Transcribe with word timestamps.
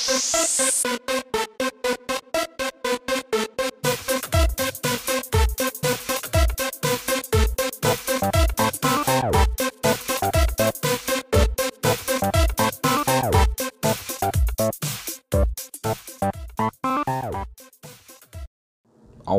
All 0.00 0.06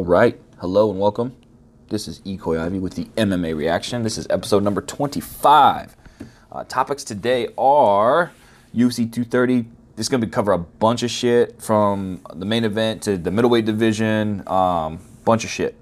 right. 0.05 0.39
Hello 0.59 0.91
and 0.91 0.99
welcome. 0.99 1.35
This 1.89 2.07
is 2.07 2.19
Ekoi 2.21 2.59
Ivy 2.59 2.77
with 2.77 2.93
the 2.93 3.05
MMA 3.17 3.57
reaction. 3.57 4.03
This 4.03 4.19
is 4.19 4.27
episode 4.29 4.61
number 4.61 4.81
25. 4.81 5.95
Uh, 6.51 6.63
topics 6.65 7.03
today 7.03 7.47
are 7.57 8.31
UFC 8.75 9.11
230. 9.11 9.80
Is 10.01 10.09
going 10.09 10.21
to 10.21 10.27
cover 10.27 10.51
a 10.51 10.57
bunch 10.57 11.03
of 11.03 11.11
shit 11.11 11.61
from 11.61 12.21
the 12.33 12.43
main 12.43 12.63
event 12.63 13.03
to 13.03 13.19
the 13.19 13.29
middleweight 13.29 13.65
division. 13.65 14.41
Um, 14.47 14.97
bunch 15.23 15.43
of 15.43 15.51
shit. 15.51 15.75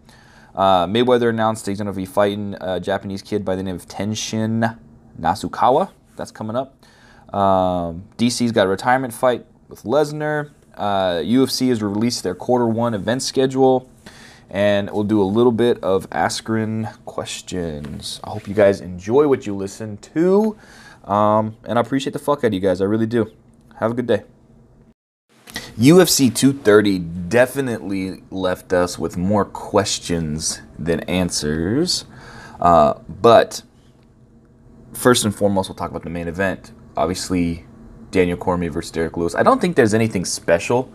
Uh, 0.53 0.85
Mayweather 0.87 1.29
announced 1.29 1.65
he's 1.65 1.77
going 1.77 1.87
to 1.87 1.93
be 1.93 2.05
fighting 2.05 2.53
a 2.59 2.81
Japanese 2.81 3.21
kid 3.21 3.45
by 3.45 3.55
the 3.55 3.63
name 3.63 3.77
of 3.77 3.87
Tenshin 3.87 4.77
Nasukawa. 5.17 5.91
That's 6.17 6.31
coming 6.31 6.57
up. 6.57 6.75
Um, 7.33 8.03
DC's 8.17 8.51
got 8.51 8.67
a 8.67 8.69
retirement 8.69 9.13
fight 9.13 9.45
with 9.69 9.83
Lesnar. 9.83 10.51
Uh, 10.75 11.21
UFC 11.23 11.69
has 11.69 11.81
released 11.81 12.21
their 12.23 12.35
quarter 12.35 12.67
one 12.67 12.93
event 12.93 13.23
schedule 13.23 13.89
and 14.49 14.91
we'll 14.91 15.05
do 15.05 15.21
a 15.21 15.23
little 15.23 15.53
bit 15.53 15.81
of 15.81 16.09
Askren 16.09 16.93
questions. 17.05 18.19
I 18.21 18.31
hope 18.31 18.49
you 18.49 18.53
guys 18.53 18.81
enjoy 18.81 19.29
what 19.29 19.47
you 19.47 19.55
listen 19.55 19.95
to, 20.13 20.57
um, 21.05 21.55
and 21.63 21.79
I 21.79 21.81
appreciate 21.81 22.11
the 22.11 22.19
fuck 22.19 22.39
out 22.39 22.47
of 22.47 22.53
you 22.53 22.59
guys. 22.59 22.81
I 22.81 22.85
really 22.85 23.07
do. 23.07 23.31
Have 23.79 23.91
a 23.91 23.93
good 23.93 24.07
day. 24.07 24.23
UFC 25.77 26.35
230 26.35 26.99
definitely 26.99 28.23
left 28.29 28.73
us 28.73 28.99
with 28.99 29.15
more 29.15 29.45
questions 29.45 30.61
than 30.77 30.99
answers, 31.01 32.03
uh, 32.59 32.95
but 33.07 33.61
first 34.91 35.23
and 35.23 35.33
foremost, 35.33 35.69
we'll 35.69 35.77
talk 35.77 35.89
about 35.89 36.03
the 36.03 36.09
main 36.09 36.27
event. 36.27 36.73
Obviously, 36.97 37.65
Daniel 38.11 38.35
Cormier 38.35 38.69
versus 38.69 38.91
Derrick 38.91 39.15
Lewis. 39.15 39.33
I 39.33 39.43
don't 39.43 39.61
think 39.61 39.77
there's 39.77 39.93
anything 39.93 40.25
special 40.25 40.91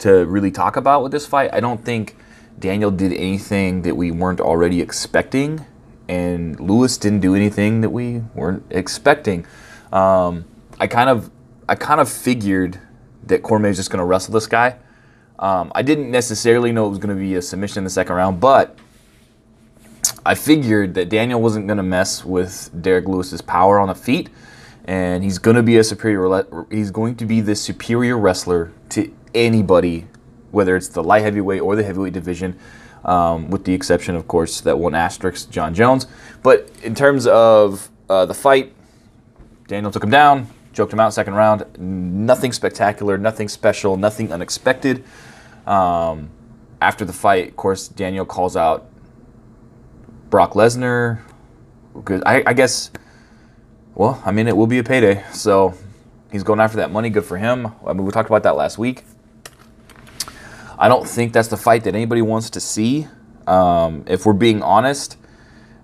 to 0.00 0.26
really 0.26 0.50
talk 0.50 0.76
about 0.76 1.02
with 1.02 1.12
this 1.12 1.26
fight. 1.26 1.48
I 1.54 1.60
don't 1.60 1.82
think 1.82 2.16
Daniel 2.58 2.90
did 2.90 3.14
anything 3.14 3.80
that 3.82 3.96
we 3.96 4.10
weren't 4.10 4.40
already 4.42 4.82
expecting, 4.82 5.64
and 6.08 6.60
Lewis 6.60 6.98
didn't 6.98 7.20
do 7.20 7.34
anything 7.34 7.80
that 7.80 7.90
we 7.90 8.18
weren't 8.34 8.64
expecting. 8.68 9.46
Um, 9.90 10.44
I 10.78 10.86
kind 10.86 11.08
of, 11.08 11.30
I 11.70 11.76
kind 11.76 12.00
of 12.00 12.08
figured 12.08 12.80
that 13.28 13.42
Cormier 13.42 13.70
is 13.70 13.76
just 13.76 13.90
going 13.90 14.00
to 14.00 14.04
wrestle 14.04 14.34
this 14.34 14.48
guy. 14.48 14.76
Um, 15.38 15.70
I 15.74 15.82
didn't 15.82 16.10
necessarily 16.10 16.72
know 16.72 16.86
it 16.86 16.90
was 16.90 16.98
going 16.98 17.16
to 17.16 17.20
be 17.20 17.36
a 17.36 17.42
submission 17.42 17.78
in 17.78 17.84
the 17.84 17.90
second 17.90 18.16
round, 18.16 18.40
but 18.40 18.76
I 20.26 20.34
figured 20.34 20.94
that 20.94 21.08
Daniel 21.08 21.40
wasn't 21.40 21.68
going 21.68 21.76
to 21.76 21.84
mess 21.84 22.24
with 22.24 22.70
Derrick 22.82 23.06
Lewis's 23.06 23.40
power 23.40 23.78
on 23.78 23.86
the 23.88 23.94
feet, 23.94 24.30
and 24.84 25.22
he's 25.22 25.38
going 25.38 25.56
to 25.56 25.62
be 25.62 25.78
a 25.78 25.84
superior. 25.84 26.44
He's 26.70 26.90
going 26.90 27.14
to 27.14 27.24
be 27.24 27.40
the 27.40 27.54
superior 27.54 28.18
wrestler 28.18 28.72
to 28.90 29.14
anybody 29.32 30.08
whether 30.50 30.76
it's 30.76 30.88
the 30.88 31.02
light 31.02 31.22
heavyweight 31.22 31.60
or 31.60 31.76
the 31.76 31.84
heavyweight 31.84 32.12
division, 32.12 32.58
um, 33.04 33.50
with 33.50 33.64
the 33.64 33.72
exception, 33.72 34.16
of 34.16 34.26
course, 34.26 34.60
that 34.62 34.78
one 34.78 34.94
asterisk, 34.94 35.50
Jon 35.50 35.74
Jones. 35.74 36.06
But 36.42 36.68
in 36.82 36.94
terms 36.94 37.26
of 37.26 37.88
uh, 38.08 38.26
the 38.26 38.34
fight, 38.34 38.72
Daniel 39.68 39.92
took 39.92 40.02
him 40.02 40.10
down, 40.10 40.48
choked 40.72 40.92
him 40.92 41.00
out 41.00 41.12
second 41.12 41.34
round. 41.34 41.64
Nothing 41.78 42.52
spectacular, 42.52 43.18
nothing 43.18 43.48
special, 43.48 43.96
nothing 43.96 44.32
unexpected. 44.32 45.04
Um, 45.66 46.30
after 46.80 47.04
the 47.04 47.12
fight, 47.12 47.48
of 47.48 47.56
course, 47.56 47.88
Daniel 47.88 48.24
calls 48.24 48.56
out 48.56 48.88
Brock 50.30 50.52
Lesnar. 50.52 51.20
I, 52.24 52.42
I 52.46 52.52
guess, 52.52 52.90
well, 53.94 54.22
I 54.24 54.32
mean, 54.32 54.48
it 54.48 54.56
will 54.56 54.66
be 54.66 54.78
a 54.78 54.84
payday. 54.84 55.24
So 55.32 55.74
he's 56.32 56.42
going 56.42 56.60
after 56.60 56.78
that 56.78 56.90
money. 56.90 57.10
Good 57.10 57.24
for 57.24 57.36
him. 57.36 57.72
I 57.86 57.92
mean, 57.92 58.04
we 58.04 58.12
talked 58.12 58.30
about 58.30 58.44
that 58.44 58.56
last 58.56 58.78
week. 58.78 59.04
I 60.78 60.88
don't 60.88 61.06
think 61.06 61.34
that's 61.34 61.48
the 61.48 61.58
fight 61.58 61.84
that 61.84 61.94
anybody 61.94 62.22
wants 62.22 62.48
to 62.50 62.60
see. 62.60 63.06
Um, 63.46 64.04
if 64.06 64.24
we're 64.24 64.32
being 64.32 64.62
honest, 64.62 65.18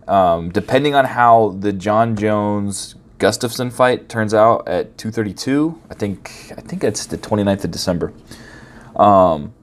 um, 0.08 0.50
depending 0.50 0.94
on 0.94 1.04
how 1.04 1.56
the 1.58 1.72
Jon 1.72 2.16
Jones 2.16 2.94
Gustafsson 3.18 3.72
fight 3.72 4.08
turns 4.08 4.34
out 4.34 4.68
at 4.68 4.98
232, 4.98 5.80
I 5.90 5.94
think 5.94 6.52
I 6.56 6.60
think 6.60 6.84
it's 6.84 7.06
the 7.06 7.16
29th 7.16 7.64
of 7.64 7.70
December. 7.70 8.12
Um, 8.94 9.54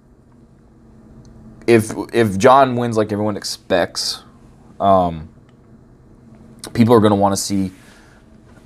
if 1.67 1.93
if 2.13 2.37
Jon 2.37 2.75
wins 2.75 2.97
like 2.97 3.11
everyone 3.11 3.37
expects, 3.37 4.23
um, 4.79 5.29
people 6.73 6.93
are 6.95 6.99
going 6.99 7.11
to 7.11 7.15
want 7.15 7.33
to 7.33 7.41
see 7.41 7.71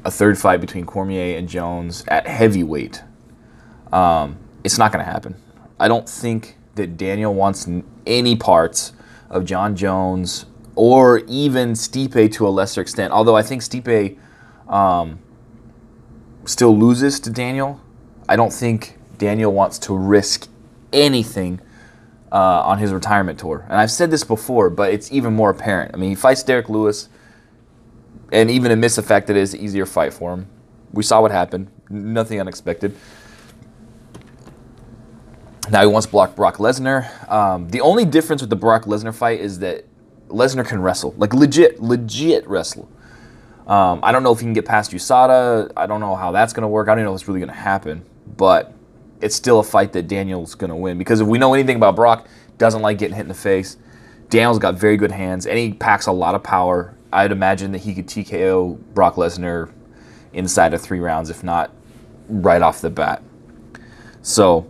a 0.06 0.12
third 0.12 0.38
fight 0.38 0.62
between 0.62 0.86
Cormier 0.86 1.38
and 1.38 1.50
Jones 1.50 2.06
at 2.08 2.26
heavyweight. 2.26 3.04
Um, 3.92 4.38
it's 4.64 4.78
not 4.78 4.92
going 4.94 5.04
to 5.04 5.12
happen. 5.12 5.36
I 5.80 5.88
don't 5.88 6.08
think 6.08 6.58
that 6.76 6.98
Daniel 6.98 7.34
wants 7.34 7.68
any 8.06 8.36
parts 8.36 8.94
of 9.30 9.44
Jon 9.44 9.76
Jones 9.76 10.46
or 10.76 11.20
even 11.28 11.74
Stipe 11.74 12.32
to 12.34 12.48
a 12.48 12.50
lesser 12.50 12.82
extent. 12.82 13.12
Although 13.12 13.36
I 13.36 13.42
think 13.42 13.62
Stipe 13.62 14.18
um, 14.70 15.20
still 16.46 16.78
loses 16.78 17.20
to 17.22 17.30
Daniel, 17.30 17.80
I 18.30 18.36
don't 18.36 18.52
think 18.52 18.98
Daniel 19.18 19.54
wants 19.54 19.80
to 19.80 19.96
risk 19.96 20.48
anything 20.94 21.60
uh, 22.32 22.62
on 22.62 22.78
his 22.78 22.92
retirement 22.92 23.40
tour. 23.40 23.66
And 23.70 23.80
I've 23.80 23.92
said 23.92 24.12
this 24.12 24.24
before, 24.24 24.70
but 24.70 24.94
it's 24.94 25.12
even 25.12 25.34
more 25.34 25.50
apparent. 25.50 25.94
I 25.94 25.98
mean, 25.98 26.10
he 26.10 26.16
fights 26.16 26.44
Derrick 26.44 26.70
Lewis, 26.70 27.10
and 28.32 28.52
even 28.52 28.80
the 28.82 29.02
fact 29.02 29.28
that 29.28 29.38
it 29.38 29.42
is 29.42 29.54
an 29.54 29.62
easier 29.62 29.86
fight 29.86 30.14
for 30.14 30.34
him, 30.34 30.48
we 30.92 31.04
saw 31.04 31.22
what 31.22 31.32
happened. 31.32 31.70
Nothing 31.90 32.40
unexpected. 32.42 32.96
Now 35.70 35.82
he 35.82 35.88
wants 35.88 36.06
to 36.06 36.12
block 36.12 36.36
Brock 36.36 36.58
Lesnar. 36.58 37.30
Um, 37.32 37.70
the 37.70 37.82
only 37.82 38.06
difference 38.06 38.42
with 38.42 38.50
the 38.50 38.56
Brock 38.56 38.84
Lesnar 38.86 39.14
fight 39.14 39.40
is 39.40 39.60
that 39.60 39.86
Lesnar 40.30 40.66
can 40.66 40.82
wrestle, 40.82 41.14
like 41.18 41.34
legit, 41.34 41.82
legit 41.82 42.48
wrestle. 42.48 42.90
Um, 43.68 44.00
I 44.02 44.14
don't 44.14 44.24
know 44.24 44.32
if 44.32 44.40
he 44.40 44.46
can 44.46 44.54
get 44.54 44.66
past 44.66 44.92
USADA. 44.92 45.74
I 45.76 45.86
don't 45.86 46.00
know 46.00 46.16
how 46.16 46.32
that's 46.32 46.54
going 46.54 46.62
to 46.62 46.70
work. 46.70 46.88
I 46.88 46.96
don't 46.96 47.04
know 47.04 47.14
if 47.14 47.22
it's 47.22 47.28
really 47.28 47.42
going 47.42 47.52
to 47.52 47.56
happen. 47.56 48.04
But 48.38 48.74
it's 49.22 49.36
still 49.36 49.60
a 49.60 49.64
fight 49.64 49.94
that 49.94 50.08
Daniel's 50.08 50.56
going 50.56 50.70
to 50.70 50.76
win 50.76 50.98
because 50.98 51.22
if 51.22 51.28
we 51.28 51.38
know 51.38 51.54
anything 51.54 51.76
about 51.76 51.96
Brock, 51.96 52.28
doesn't 52.58 52.82
like 52.82 52.98
getting 52.98 53.16
hit 53.16 53.24
in 53.24 53.28
the 53.28 53.34
face. 53.34 53.78
Daniel's 54.30 54.60
got 54.60 54.76
very 54.76 54.98
good 54.98 55.12
hands 55.12 55.46
and 55.46 55.58
he 55.58 55.74
packs 55.74 56.08
a 56.08 56.12
lot 56.12 56.36
of 56.36 56.44
power. 56.44 56.96
I'd 57.12 57.32
imagine 57.32 57.72
that 57.72 57.80
he 57.80 57.94
could 57.94 58.08
TKO 58.08 58.78
Brock 58.94 59.16
Lesnar 59.16 59.72
inside 60.34 60.74
of 60.74 60.82
three 60.82 61.00
rounds, 61.00 61.30
if 61.30 61.44
not 61.44 61.72
right 62.30 62.62
off 62.62 62.82
the 62.82 62.90
bat. 62.90 63.22
So 64.22 64.70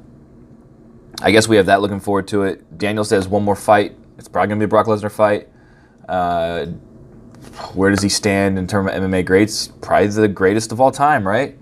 I 1.22 1.32
guess 1.32 1.48
we 1.48 1.56
have 1.58 1.66
that 1.66 1.82
looking 1.82 2.00
forward 2.00 2.28
to 2.30 2.44
it. 2.44 2.78
Daniel 2.78 3.04
says 3.04 3.28
one 3.28 3.44
more 3.44 3.56
fight. 3.56 3.96
It's 4.18 4.28
probably 4.28 4.50
going 4.50 4.60
to 4.60 4.66
be 4.66 4.70
a 4.70 4.70
Brock 4.70 4.86
Lesnar 4.86 5.12
fight. 5.12 5.50
Uh, 6.08 6.68
where 7.74 7.90
does 7.90 8.02
he 8.02 8.10
stand 8.10 8.58
in 8.58 8.68
terms 8.68 8.92
of 8.92 9.02
MMA 9.02 9.26
greats? 9.26 9.68
Probably 9.68 10.08
the 10.08 10.28
greatest 10.28 10.72
of 10.72 10.82
all 10.82 10.92
time, 10.92 11.28
right? 11.28 11.58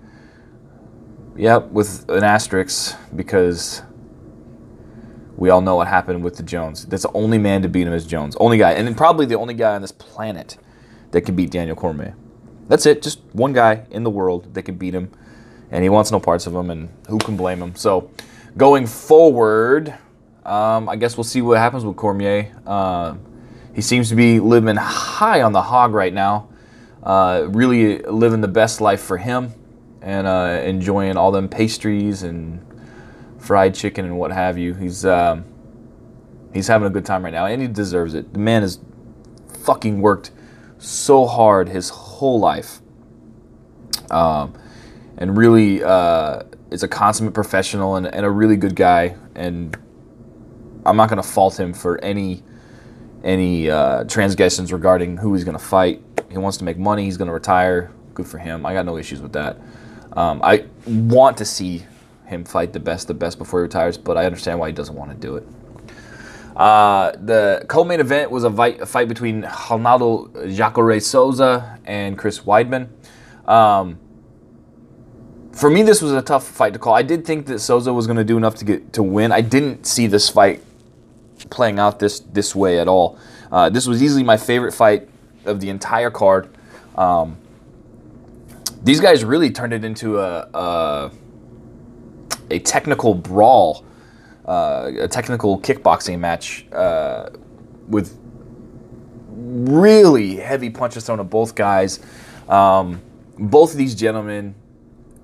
Yep, 1.36 1.68
with 1.68 2.08
an 2.08 2.24
asterisk 2.24 2.96
because 3.14 3.82
we 5.36 5.50
all 5.50 5.60
know 5.60 5.76
what 5.76 5.88
happened 5.88 6.24
with 6.24 6.36
the 6.36 6.42
Jones. 6.42 6.86
That's 6.86 7.02
the 7.02 7.12
only 7.12 7.38
man 7.38 7.62
to 7.62 7.68
beat 7.68 7.86
him 7.86 7.92
is 7.92 8.06
Jones. 8.06 8.36
Only 8.36 8.58
guy. 8.58 8.72
And 8.72 8.86
then 8.86 8.94
probably 8.94 9.26
the 9.26 9.36
only 9.36 9.54
guy 9.54 9.74
on 9.74 9.82
this 9.82 9.92
planet 9.92 10.56
that 11.10 11.22
can 11.22 11.36
beat 11.36 11.50
Daniel 11.50 11.76
Cormier. 11.76 12.14
That's 12.68 12.86
it. 12.86 13.02
Just 13.02 13.20
one 13.32 13.52
guy 13.52 13.86
in 13.90 14.02
the 14.02 14.10
world 14.10 14.54
that 14.54 14.62
can 14.62 14.76
beat 14.76 14.94
him. 14.94 15.10
And 15.70 15.82
he 15.82 15.88
wants 15.88 16.10
no 16.10 16.20
parts 16.20 16.46
of 16.46 16.54
him, 16.54 16.70
and 16.70 16.88
who 17.08 17.18
can 17.18 17.36
blame 17.36 17.60
him? 17.60 17.74
So 17.74 18.10
going 18.56 18.86
forward, 18.86 19.92
um, 20.44 20.88
I 20.88 20.96
guess 20.96 21.16
we'll 21.16 21.24
see 21.24 21.42
what 21.42 21.58
happens 21.58 21.84
with 21.84 21.96
Cormier. 21.96 22.54
Uh, 22.64 23.16
he 23.76 23.82
seems 23.82 24.08
to 24.08 24.14
be 24.14 24.40
living 24.40 24.76
high 24.76 25.42
on 25.42 25.52
the 25.52 25.60
hog 25.60 25.92
right 25.92 26.14
now, 26.14 26.48
uh, 27.02 27.44
really 27.50 27.98
living 27.98 28.40
the 28.40 28.48
best 28.48 28.80
life 28.80 29.02
for 29.02 29.18
him, 29.18 29.52
and 30.00 30.26
uh, 30.26 30.62
enjoying 30.64 31.18
all 31.18 31.30
them 31.30 31.46
pastries 31.46 32.22
and 32.22 32.64
fried 33.38 33.74
chicken 33.74 34.06
and 34.06 34.16
what 34.16 34.32
have 34.32 34.56
you. 34.56 34.72
He's 34.72 35.04
um, 35.04 35.44
he's 36.54 36.68
having 36.68 36.86
a 36.86 36.90
good 36.90 37.04
time 37.04 37.22
right 37.22 37.34
now, 37.34 37.44
and 37.44 37.60
he 37.60 37.68
deserves 37.68 38.14
it. 38.14 38.32
The 38.32 38.38
man 38.38 38.62
has 38.62 38.80
fucking 39.64 40.00
worked 40.00 40.30
so 40.78 41.26
hard 41.26 41.68
his 41.68 41.90
whole 41.90 42.40
life, 42.40 42.80
um, 44.10 44.54
and 45.18 45.36
really 45.36 45.84
uh, 45.84 46.44
is 46.70 46.82
a 46.82 46.88
consummate 46.88 47.34
professional 47.34 47.96
and, 47.96 48.06
and 48.06 48.24
a 48.24 48.30
really 48.30 48.56
good 48.56 48.74
guy. 48.74 49.16
And 49.34 49.76
I'm 50.86 50.96
not 50.96 51.10
going 51.10 51.22
to 51.22 51.28
fault 51.28 51.60
him 51.60 51.74
for 51.74 52.02
any 52.02 52.42
any 53.26 53.68
uh, 53.68 54.04
transgressions 54.04 54.72
regarding 54.72 55.16
who 55.16 55.34
he's 55.34 55.44
going 55.44 55.58
to 55.58 55.62
fight. 55.62 56.00
He 56.30 56.38
wants 56.38 56.56
to 56.58 56.64
make 56.64 56.78
money. 56.78 57.04
He's 57.04 57.16
going 57.16 57.26
to 57.26 57.34
retire. 57.34 57.90
Good 58.14 58.26
for 58.26 58.38
him. 58.38 58.64
I 58.64 58.72
got 58.72 58.86
no 58.86 58.96
issues 58.96 59.20
with 59.20 59.32
that. 59.32 59.58
Um, 60.12 60.40
I 60.42 60.64
want 60.86 61.36
to 61.38 61.44
see 61.44 61.84
him 62.24 62.44
fight 62.44 62.72
the 62.72 62.80
best, 62.80 63.08
the 63.08 63.14
best 63.14 63.36
before 63.36 63.60
he 63.60 63.62
retires, 63.62 63.98
but 63.98 64.16
I 64.16 64.24
understand 64.24 64.58
why 64.58 64.68
he 64.68 64.72
doesn't 64.72 64.94
want 64.94 65.10
to 65.10 65.16
do 65.16 65.36
it. 65.36 65.46
Uh, 66.56 67.12
the 67.20 67.66
co-main 67.68 68.00
event 68.00 68.30
was 68.30 68.44
a 68.44 68.50
fight, 68.50 68.80
a 68.80 68.86
fight 68.86 69.08
between 69.08 69.42
Ronaldo 69.42 70.54
Jacare 70.56 71.00
Souza 71.00 71.78
and 71.84 72.16
Chris 72.16 72.40
Weidman. 72.40 72.88
Um, 73.46 73.98
for 75.52 75.68
me, 75.68 75.82
this 75.82 76.00
was 76.00 76.12
a 76.12 76.22
tough 76.22 76.46
fight 76.46 76.72
to 76.72 76.78
call. 76.78 76.94
I 76.94 77.02
did 77.02 77.26
think 77.26 77.46
that 77.46 77.58
Souza 77.58 77.92
was 77.92 78.06
going 78.06 78.16
to 78.16 78.24
do 78.24 78.36
enough 78.36 78.54
to 78.56 78.64
get 78.64 78.92
to 78.94 79.02
win. 79.02 79.32
I 79.32 79.42
didn't 79.42 79.86
see 79.86 80.06
this 80.06 80.28
fight 80.28 80.62
playing 81.50 81.78
out 81.78 81.98
this 81.98 82.20
this 82.20 82.54
way 82.54 82.78
at 82.78 82.88
all. 82.88 83.18
Uh, 83.50 83.68
this 83.70 83.86
was 83.86 84.02
easily 84.02 84.22
my 84.22 84.36
favorite 84.36 84.72
fight 84.72 85.08
of 85.44 85.60
the 85.60 85.70
entire 85.70 86.10
card. 86.10 86.48
Um, 86.96 87.36
these 88.82 89.00
guys 89.00 89.24
really 89.24 89.50
turned 89.50 89.72
it 89.72 89.84
into 89.84 90.18
a 90.18 90.48
a, 90.54 91.10
a 92.50 92.58
technical 92.60 93.14
brawl, 93.14 93.84
uh, 94.46 94.90
a 94.98 95.08
technical 95.08 95.60
kickboxing 95.60 96.18
match 96.18 96.66
uh, 96.72 97.30
with 97.88 98.18
really 99.28 100.36
heavy 100.36 100.70
punches 100.70 101.04
thrown 101.04 101.20
at 101.20 101.30
both 101.30 101.54
guys. 101.54 102.00
Um, 102.48 103.00
both 103.38 103.72
of 103.72 103.78
these 103.78 103.94
gentlemen 103.94 104.54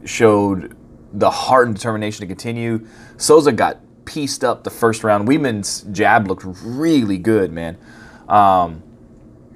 showed 0.04 0.76
the 1.12 1.30
heart 1.30 1.66
and 1.66 1.76
determination 1.76 2.20
to 2.20 2.26
continue. 2.26 2.86
Souza 3.16 3.52
got 3.52 3.78
pieced 4.04 4.44
up 4.44 4.64
the 4.64 4.70
first 4.70 5.04
round. 5.04 5.28
Weidman's 5.28 5.82
jab 5.92 6.28
looked 6.28 6.44
really 6.44 7.18
good, 7.18 7.52
man. 7.52 7.78
Um, 8.28 8.82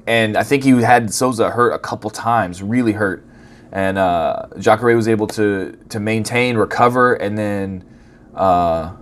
and 0.06 0.36
I 0.36 0.42
think 0.42 0.62
he 0.62 0.70
had 0.82 1.12
Souza 1.12 1.50
hurt 1.50 1.70
a 1.70 1.78
couple 1.78 2.10
times, 2.10 2.62
really 2.62 2.92
hurt. 2.92 3.26
And 3.72 3.98
uh, 3.98 4.46
Jacare 4.58 4.94
was 4.94 5.08
able 5.08 5.26
to 5.28 5.76
to 5.88 6.00
maintain, 6.00 6.56
recover, 6.56 7.14
and 7.14 7.36
then 7.36 7.84
uh, 8.34 8.92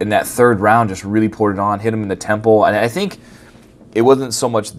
in 0.00 0.08
that 0.08 0.26
third 0.26 0.60
round, 0.60 0.88
just 0.88 1.04
really 1.04 1.28
poured 1.28 1.56
it 1.56 1.60
on, 1.60 1.78
hit 1.78 1.92
him 1.92 2.02
in 2.02 2.08
the 2.08 2.16
temple. 2.16 2.64
And 2.64 2.74
I 2.74 2.88
think 2.88 3.18
it 3.94 4.02
wasn't 4.02 4.32
so 4.32 4.48
much. 4.48 4.70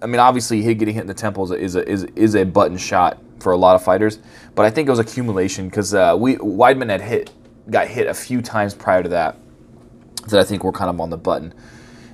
I 0.00 0.06
mean, 0.06 0.20
obviously, 0.20 0.62
hit 0.62 0.78
getting 0.78 0.94
hit 0.94 1.02
in 1.02 1.06
the 1.06 1.14
temple 1.14 1.52
is 1.52 1.74
a, 1.74 1.88
is 1.88 2.04
a, 2.04 2.18
is 2.18 2.36
a 2.36 2.44
button 2.44 2.76
shot 2.76 3.18
for 3.40 3.52
a 3.52 3.56
lot 3.56 3.74
of 3.74 3.82
fighters, 3.82 4.20
but 4.54 4.64
I 4.64 4.70
think 4.70 4.88
it 4.88 4.90
was 4.90 5.00
accumulation 5.00 5.68
because 5.68 5.92
uh, 5.92 6.16
we 6.18 6.36
Weidman 6.36 6.90
had 6.90 7.00
hit 7.00 7.30
got 7.70 7.88
hit 7.88 8.06
a 8.06 8.14
few 8.14 8.42
times 8.42 8.74
prior 8.74 9.02
to 9.02 9.08
that 9.10 9.36
that 10.28 10.40
I 10.40 10.44
think 10.44 10.64
were 10.64 10.72
kind 10.72 10.90
of 10.90 11.00
on 11.00 11.10
the 11.10 11.16
button. 11.16 11.54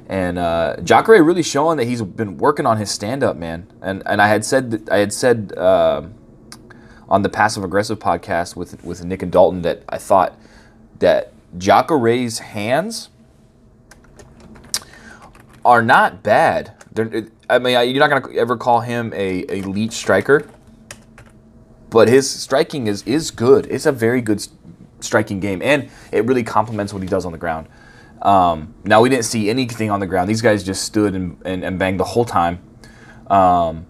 And 0.09 0.39
uh, 0.39 0.77
Jacare 0.83 1.23
really 1.23 1.43
showing 1.43 1.77
that 1.77 1.85
he's 1.85 2.03
been 2.03 2.37
working 2.37 2.67
on 2.67 2.79
his 2.79 2.91
stand 2.91 3.23
up, 3.23 3.37
man. 3.37 3.73
And 3.81 4.03
and 4.07 4.21
I 4.21 4.27
had 4.27 4.45
said 4.45 4.89
I 4.91 4.99
had 4.99 5.13
said 5.13 5.53
uh, 5.57 6.03
on 7.09 7.23
the 7.23 7.29
passive 7.29 7.63
aggressive 7.63 7.99
podcast 7.99 8.57
with 8.57 8.83
with 8.85 9.05
Nick 9.05 9.23
and 9.23 9.31
Dalton 9.31 9.63
that 9.63 9.85
I 9.89 9.99
thought 9.99 10.37
that 10.99 11.33
Jacare's 11.59 12.41
hands 12.41 13.09
are 15.65 15.83
not 15.83 16.23
bad. 16.23 16.73
They're, 16.93 17.27
I 17.49 17.59
mean, 17.59 17.73
you're 17.89 18.07
not 18.07 18.11
gonna 18.11 18.37
ever 18.37 18.57
call 18.57 18.81
him 18.81 19.13
a 19.15 19.45
elite 19.49 19.93
striker, 19.93 20.49
but 21.89 22.09
his 22.09 22.29
striking 22.29 22.89
is 22.89 23.05
is 23.05 23.31
good. 23.31 23.67
It's 23.67 23.87
a 23.87 23.93
very 23.93 24.21
good 24.21 24.45
striking 25.01 25.41
game, 25.41 25.63
and 25.63 25.91
it 26.13 26.25
really 26.25 26.43
complements 26.43 26.93
what 26.93 27.03
he 27.03 27.09
does 27.09 27.25
on 27.25 27.33
the 27.33 27.39
ground. 27.39 27.69
Um, 28.23 28.75
now 28.85 29.01
we 29.01 29.09
didn't 29.09 29.25
see 29.25 29.49
anything 29.49 29.91
on 29.91 30.01
the 30.01 30.07
ground. 30.07 30.29
These 30.29 30.43
guys 30.43 30.63
just 30.63 30.85
stood 30.85 31.15
and, 31.15 31.41
and, 31.45 31.65
and 31.65 31.79
banged 31.79 31.99
the 31.99 32.05
whole 32.05 32.25
time. 32.25 32.61
Um, 33.29 33.87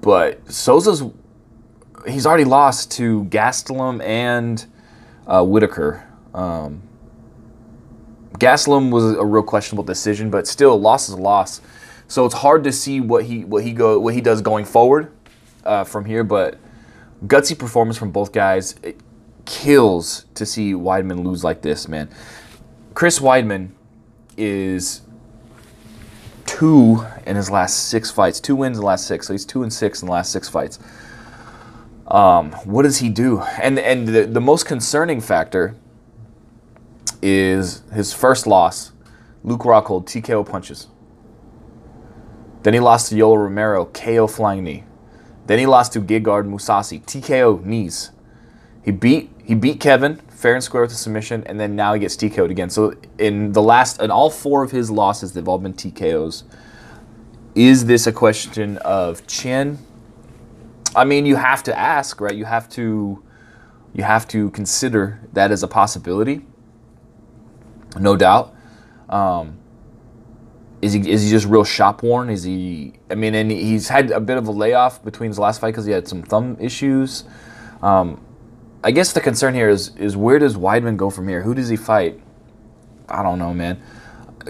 but 0.00 0.50
Souza's 0.50 1.02
he's 2.06 2.26
already 2.26 2.44
lost 2.44 2.90
to 2.92 3.24
Gastelum 3.24 4.02
and 4.02 4.64
uh, 5.26 5.44
Whittaker. 5.44 6.06
Um, 6.34 6.82
Gastelum 8.34 8.90
was 8.90 9.04
a 9.16 9.24
real 9.24 9.42
questionable 9.42 9.84
decision, 9.84 10.30
but 10.30 10.46
still, 10.46 10.78
loss 10.80 11.08
is 11.08 11.14
a 11.14 11.20
loss. 11.20 11.60
So 12.06 12.24
it's 12.24 12.34
hard 12.34 12.64
to 12.64 12.72
see 12.72 13.00
what 13.00 13.24
he 13.24 13.44
what 13.44 13.64
he 13.64 13.72
go 13.72 13.98
what 13.98 14.14
he 14.14 14.20
does 14.20 14.40
going 14.40 14.64
forward 14.64 15.12
uh, 15.64 15.84
from 15.84 16.04
here. 16.04 16.24
But 16.24 16.58
gutsy 17.26 17.58
performance 17.58 17.98
from 17.98 18.10
both 18.10 18.32
guys. 18.32 18.76
It 18.82 19.00
kills 19.48 20.26
to 20.34 20.44
see 20.44 20.74
Weidman 20.74 21.24
lose 21.24 21.42
like 21.42 21.62
this, 21.62 21.88
man. 21.88 22.08
Chris 22.92 23.18
Weidman 23.18 23.70
is 24.36 25.00
two 26.44 27.04
in 27.26 27.34
his 27.34 27.50
last 27.50 27.88
six 27.88 28.10
fights, 28.10 28.40
two 28.40 28.54
wins 28.54 28.76
in 28.76 28.82
the 28.82 28.86
last 28.86 29.06
six. 29.06 29.26
So 29.26 29.32
he's 29.32 29.46
two 29.46 29.62
and 29.62 29.72
six 29.72 30.02
in 30.02 30.06
the 30.06 30.12
last 30.12 30.30
six 30.30 30.48
fights. 30.48 30.78
Um, 32.08 32.52
what 32.64 32.82
does 32.82 32.98
he 32.98 33.08
do? 33.08 33.40
And 33.40 33.78
and 33.78 34.08
the, 34.08 34.26
the 34.26 34.40
most 34.40 34.66
concerning 34.66 35.20
factor 35.20 35.74
is 37.22 37.82
his 37.92 38.12
first 38.12 38.46
loss, 38.46 38.92
Luke 39.42 39.62
Rockhold, 39.62 40.04
TKO 40.04 40.46
punches. 40.46 40.88
Then 42.64 42.74
he 42.74 42.80
lost 42.80 43.08
to 43.10 43.14
Yoel 43.14 43.38
Romero, 43.38 43.86
KO 43.86 44.26
flying 44.26 44.64
knee. 44.64 44.84
Then 45.46 45.58
he 45.58 45.64
lost 45.66 45.94
to 45.94 46.00
Gegard 46.00 46.46
Mousasi 46.46 47.02
TKO 47.02 47.64
knees. 47.64 48.10
He 48.84 48.90
beat 48.90 49.30
he 49.48 49.54
beat 49.54 49.80
Kevin 49.80 50.16
fair 50.28 50.54
and 50.54 50.62
square 50.62 50.82
with 50.82 50.92
a 50.92 50.94
submission, 50.94 51.42
and 51.46 51.58
then 51.58 51.74
now 51.74 51.94
he 51.94 52.00
gets 52.00 52.14
TKO'd 52.16 52.50
again. 52.50 52.68
So 52.68 52.94
in 53.16 53.52
the 53.52 53.62
last, 53.62 53.98
in 53.98 54.10
all 54.10 54.28
four 54.28 54.62
of 54.62 54.72
his 54.72 54.90
losses, 54.90 55.32
they've 55.32 55.48
all 55.48 55.56
been 55.56 55.72
TKOs. 55.72 56.42
Is 57.54 57.86
this 57.86 58.06
a 58.06 58.12
question 58.12 58.76
of 58.76 59.26
chin? 59.26 59.78
I 60.94 61.06
mean, 61.06 61.24
you 61.24 61.36
have 61.36 61.62
to 61.62 61.76
ask, 61.76 62.20
right? 62.20 62.34
You 62.34 62.44
have 62.44 62.68
to, 62.72 63.24
you 63.94 64.04
have 64.04 64.28
to 64.28 64.50
consider 64.50 65.18
that 65.32 65.50
as 65.50 65.62
a 65.62 65.68
possibility. 65.68 66.44
No 67.98 68.16
doubt. 68.16 68.54
Um, 69.08 69.56
is 70.82 70.92
he 70.92 71.10
is 71.10 71.22
he 71.22 71.30
just 71.30 71.46
real 71.46 71.64
shop 71.64 72.02
worn? 72.02 72.28
Is 72.28 72.42
he? 72.42 72.92
I 73.10 73.14
mean, 73.14 73.34
and 73.34 73.50
he's 73.50 73.88
had 73.88 74.10
a 74.10 74.20
bit 74.20 74.36
of 74.36 74.46
a 74.46 74.52
layoff 74.52 75.02
between 75.02 75.30
his 75.30 75.38
last 75.38 75.58
fight 75.58 75.68
because 75.68 75.86
he 75.86 75.92
had 75.92 76.06
some 76.06 76.22
thumb 76.22 76.58
issues. 76.60 77.24
Um, 77.80 78.20
I 78.82 78.92
guess 78.92 79.12
the 79.12 79.20
concern 79.20 79.54
here 79.54 79.68
is 79.68 79.96
is 79.96 80.16
where 80.16 80.38
does 80.38 80.56
Weidman 80.56 80.96
go 80.96 81.10
from 81.10 81.28
here? 81.28 81.42
Who 81.42 81.54
does 81.54 81.68
he 81.68 81.76
fight? 81.76 82.20
I 83.08 83.22
don't 83.22 83.38
know, 83.38 83.52
man. 83.52 83.82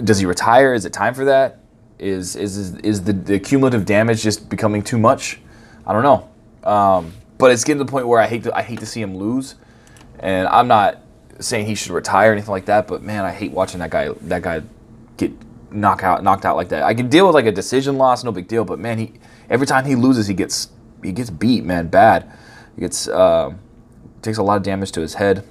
Does 0.05 0.19
he 0.19 0.27
retire? 0.27 0.75
Is 0.75 0.85
it 0.85 0.93
time 0.93 1.15
for 1.15 1.25
that? 1.25 1.61
Is 1.99 2.37
is 2.37 2.77
is, 2.77 3.03
the, 3.03 3.13
the 3.13 3.41
cumulative 3.41 3.85
damage 3.85 4.23
just 4.23 4.49
becoming 4.49 4.83
too 4.83 4.99
much? 4.99 5.41
I 5.87 5.93
don't 5.93 6.03
know. 6.03 6.71
Um, 6.71 7.13
but 7.39 7.51
it's 7.51 7.65
getting 7.65 7.79
to 7.79 7.85
the 7.85 7.91
point 7.91 8.07
where 8.07 8.21
I 8.21 8.27
hate 8.27 8.45
to 8.45 8.57
I 8.57 8.63
hate 8.63 8.81
to 8.81 8.87
see 8.87 9.01
him 9.01 9.17
lose, 9.17 9.55
and 10.21 10.47
I'm 10.49 10.69
not 10.69 11.01
saying 11.41 11.67
he 11.67 11.75
should 11.75 11.93
retire 11.93 12.31
or 12.31 12.33
anything 12.33 12.51
like 12.51 12.67
that. 12.67 12.87
But 12.87 13.03
man, 13.03 13.25
I 13.25 13.33
hate 13.33 13.53
watching 13.53 13.81
that 13.81 13.91
guy 13.91 14.11
that 14.11 14.43
guy 14.43 14.63
get 15.17 15.33
knocked 15.73 16.05
out 16.05 16.23
knocked 16.23 16.45
out 16.45 16.57
like 16.57 16.69
that. 16.69 16.83
I 16.83 16.95
can 16.95 17.09
deal 17.09 17.27
with 17.27 17.35
like 17.35 17.47
a 17.47 17.53
decision 17.53 17.97
loss, 17.97 18.23
no 18.23 18.31
big 18.31 18.47
deal. 18.47 18.65
But 18.65 18.79
man, 18.79 18.99
he 18.99 19.15
every 19.49 19.67
time 19.67 19.87
he 19.87 19.95
loses, 19.95 20.27
he 20.27 20.35
gets 20.35 20.69
he 21.03 21.13
gets 21.13 21.31
beat, 21.31 21.65
man, 21.65 21.89
bad. 21.89 22.31
He 22.75 22.83
gets. 22.83 23.09
Uh, 23.09 23.55
takes 24.23 24.39
a 24.39 24.43
lot 24.43 24.57
of 24.57 24.63
damage 24.63 24.93
to 24.93 25.01
his 25.01 25.15
head. 25.15 25.45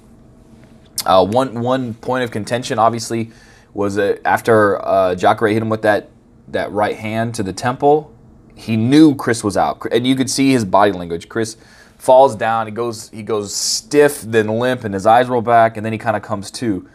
Uh, 1.06 1.24
one 1.24 1.60
one 1.60 1.94
point 1.94 2.24
of 2.24 2.30
contention, 2.30 2.78
obviously, 2.78 3.30
was 3.72 3.98
after 3.98 4.84
uh, 4.84 5.14
Jacare 5.14 5.48
hit 5.48 5.62
him 5.62 5.68
with 5.68 5.82
that 5.82 6.10
that 6.48 6.72
right 6.72 6.96
hand 6.96 7.34
to 7.34 7.42
the 7.42 7.52
temple, 7.52 8.12
he 8.54 8.76
knew 8.76 9.14
Chris 9.14 9.44
was 9.44 9.56
out, 9.56 9.86
and 9.92 10.06
you 10.06 10.16
could 10.16 10.30
see 10.30 10.50
his 10.50 10.64
body 10.64 10.92
language. 10.92 11.28
Chris 11.28 11.56
falls 11.96 12.34
down, 12.34 12.66
he 12.66 12.72
goes 12.72 13.08
he 13.10 13.22
goes 13.22 13.54
stiff, 13.54 14.22
then 14.22 14.48
limp, 14.48 14.84
and 14.84 14.94
his 14.94 15.06
eyes 15.06 15.28
roll 15.28 15.42
back, 15.42 15.76
and 15.76 15.84
then 15.84 15.92
he 15.92 15.98
kind 15.98 16.16
of 16.16 16.22
comes 16.22 16.50
to. 16.52 16.88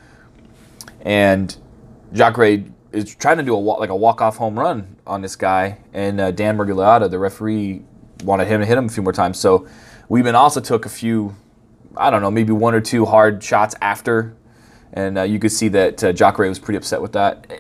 And 1.02 1.56
Jacare 2.14 2.64
is 2.92 3.16
trying 3.16 3.38
to 3.38 3.44
do 3.44 3.56
a 3.56 3.58
like 3.58 3.90
a 3.90 3.96
walk 3.96 4.22
off 4.22 4.38
home 4.38 4.60
run 4.60 4.96
on 5.08 5.22
this 5.22 5.36
guy, 5.36 5.80
and 5.94 6.20
uh, 6.20 6.32
Dan 6.32 6.58
Miragliotta, 6.58 7.10
the 7.10 7.20
referee, 7.20 7.82
wanted 8.24 8.48
him 8.48 8.60
to 8.60 8.66
hit 8.66 8.78
him 8.78 8.86
a 8.86 8.90
few 8.90 9.04
more 9.04 9.14
times. 9.14 9.40
So 9.40 9.68
Weidman 10.10 10.34
also 10.34 10.60
took 10.60 10.86
a 10.86 10.90
few 10.90 11.36
I 11.96 12.10
don't 12.10 12.22
know, 12.22 12.32
maybe 12.32 12.52
one 12.54 12.74
or 12.74 12.82
two 12.82 13.06
hard 13.06 13.44
shots 13.44 13.76
after, 13.82 14.36
and 14.94 15.18
uh, 15.18 15.24
you 15.24 15.40
could 15.40 15.52
see 15.52 15.68
that 15.70 16.04
uh, 16.04 16.14
Jacare 16.14 16.48
was 16.48 16.60
pretty 16.60 16.78
upset 16.78 17.02
with 17.02 17.14
that. 17.14 17.52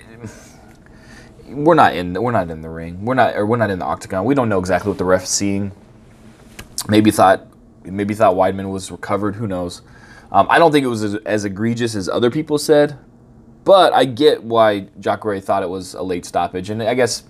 We're 1.48 1.76
not 1.76 1.96
in. 1.96 2.14
We're 2.14 2.32
not 2.32 2.50
in 2.50 2.62
the 2.62 2.70
ring. 2.70 3.06
We're 3.06 3.14
not. 3.14 3.36
Or 3.36 3.46
we're 3.46 3.58
not 3.58 3.70
in 3.70 3.80
the 3.80 3.86
octagon. 3.86 4.26
We 4.26 4.34
don't 4.34 4.50
know 4.50 4.60
exactly 4.60 4.90
what 4.90 4.98
the 4.98 5.06
ref's 5.06 5.30
seeing. 5.30 5.72
Maybe 6.88 7.12
thought. 7.12 7.48
Maybe 7.84 8.14
thought 8.14 8.36
Weidman 8.36 8.72
was 8.72 8.90
recovered. 8.92 9.36
Who 9.36 9.48
knows? 9.48 9.82
Um, 10.32 10.48
I 10.50 10.58
don't 10.58 10.72
think 10.72 10.84
it 10.84 10.88
was 10.88 11.04
as, 11.04 11.16
as, 11.26 11.46
egregious 11.46 11.94
as 11.94 12.10
other 12.10 12.32
people 12.32 12.58
said, 12.58 12.98
but 13.66 13.94
I 13.94 14.06
get 14.06 14.44
why 14.44 14.88
Jacare 15.00 15.40
thought 15.40 15.62
it 15.62 15.70
was 15.70 15.94
a 15.94 16.02
late 16.02 16.26
stoppage, 16.26 16.72
and 16.72 16.82
I 16.82 16.96
guess 16.96 17.24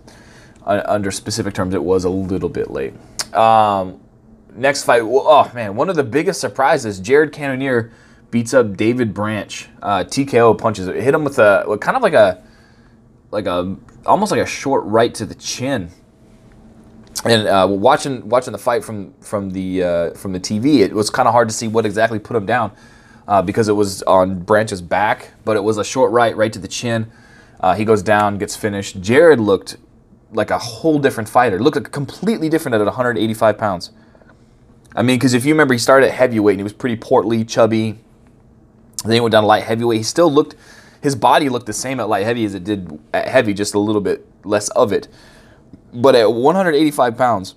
uh, 0.65 0.81
under 0.85 1.11
specific 1.11 1.53
terms 1.53 1.73
it 1.73 1.83
was 1.83 2.05
a 2.05 2.09
little 2.09 2.47
bit 2.47 2.71
late. 2.71 2.93
Um, 3.33 3.99
next 4.55 4.83
fight, 4.83 5.01
oh 5.03 5.51
man, 5.53 5.75
one 5.75 5.89
of 5.89 5.95
the 5.95 6.03
biggest 6.03 6.39
surprises: 6.41 6.99
Jared 6.99 7.31
Cannonier 7.31 7.91
beats 8.31 8.53
up 8.53 8.75
David 8.75 9.13
Branch. 9.13 9.67
Uh, 9.81 10.03
TKO 10.03 10.57
punches 10.57 10.87
it, 10.87 10.95
hit 10.95 11.13
him 11.13 11.23
with 11.23 11.39
a 11.39 11.77
kind 11.79 11.95
of 11.95 12.03
like 12.03 12.13
a 12.13 12.43
like 13.31 13.45
a 13.45 13.75
almost 14.05 14.31
like 14.31 14.41
a 14.41 14.45
short 14.45 14.83
right 14.85 15.13
to 15.15 15.25
the 15.25 15.35
chin. 15.35 15.89
and 17.25 17.47
uh, 17.47 17.67
watching 17.69 18.27
watching 18.29 18.51
the 18.51 18.59
fight 18.59 18.83
from 18.83 19.13
from 19.21 19.51
the 19.51 19.83
uh, 19.83 20.11
from 20.11 20.33
the 20.33 20.39
TV, 20.39 20.79
it 20.79 20.93
was 20.93 21.09
kind 21.09 21.27
of 21.27 21.33
hard 21.33 21.47
to 21.49 21.53
see 21.53 21.67
what 21.67 21.85
exactly 21.85 22.19
put 22.19 22.35
him 22.35 22.45
down 22.45 22.71
uh, 23.27 23.41
because 23.41 23.67
it 23.67 23.73
was 23.73 24.01
on 24.03 24.39
Branch's 24.39 24.81
back, 24.81 25.31
but 25.45 25.55
it 25.55 25.63
was 25.63 25.77
a 25.77 25.83
short 25.83 26.11
right, 26.11 26.35
right 26.35 26.51
to 26.53 26.59
the 26.59 26.67
chin. 26.67 27.11
Uh, 27.59 27.73
he 27.73 27.85
goes 27.85 28.01
down, 28.01 28.37
gets 28.37 28.55
finished. 28.55 28.99
Jared 29.01 29.39
looked 29.39 29.77
like 30.31 30.51
a 30.51 30.57
whole 30.57 30.99
different 30.99 31.29
fighter. 31.29 31.59
Looked 31.59 31.91
completely 31.91 32.49
different 32.49 32.75
at 32.75 32.83
185 32.83 33.57
pounds. 33.57 33.91
I 34.95 35.01
mean, 35.01 35.17
because 35.17 35.33
if 35.33 35.45
you 35.45 35.53
remember, 35.53 35.73
he 35.73 35.79
started 35.79 36.07
at 36.07 36.13
heavyweight 36.13 36.53
and 36.53 36.59
he 36.59 36.63
was 36.63 36.73
pretty 36.73 36.95
portly, 36.95 37.43
chubby. 37.43 37.99
Then 39.03 39.13
he 39.13 39.19
went 39.19 39.31
down 39.31 39.43
to 39.43 39.47
light 39.47 39.63
heavyweight. 39.63 39.97
He 39.97 40.03
still 40.03 40.31
looked, 40.31 40.55
his 41.01 41.15
body 41.15 41.49
looked 41.49 41.65
the 41.65 41.73
same 41.73 41.99
at 41.99 42.07
light 42.07 42.25
heavy 42.25 42.45
as 42.45 42.53
it 42.53 42.63
did 42.63 42.99
at 43.13 43.27
heavy, 43.27 43.53
just 43.53 43.73
a 43.73 43.79
little 43.79 44.01
bit 44.01 44.25
less 44.43 44.69
of 44.69 44.93
it. 44.93 45.07
But 45.93 46.15
at 46.15 46.31
185 46.31 47.17
pounds, 47.17 47.55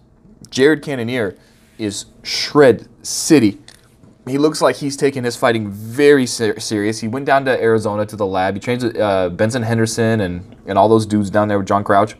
Jared 0.50 0.82
Cannonier 0.82 1.36
is 1.78 2.06
shred 2.22 2.88
city. 3.02 3.58
He 4.26 4.38
looks 4.38 4.60
like 4.60 4.76
he's 4.76 4.96
taking 4.96 5.22
his 5.22 5.36
fighting 5.36 5.70
very 5.70 6.26
ser- 6.26 6.58
serious. 6.58 7.00
He 7.00 7.06
went 7.06 7.26
down 7.26 7.44
to 7.44 7.62
Arizona 7.62 8.04
to 8.06 8.16
the 8.16 8.26
lab. 8.26 8.54
He 8.54 8.60
trains 8.60 8.82
with 8.82 8.96
uh, 8.96 9.28
Benson 9.28 9.62
Henderson 9.62 10.20
and, 10.20 10.56
and 10.66 10.76
all 10.76 10.88
those 10.88 11.06
dudes 11.06 11.30
down 11.30 11.46
there 11.48 11.58
with 11.58 11.68
John 11.68 11.84
Crouch. 11.84 12.16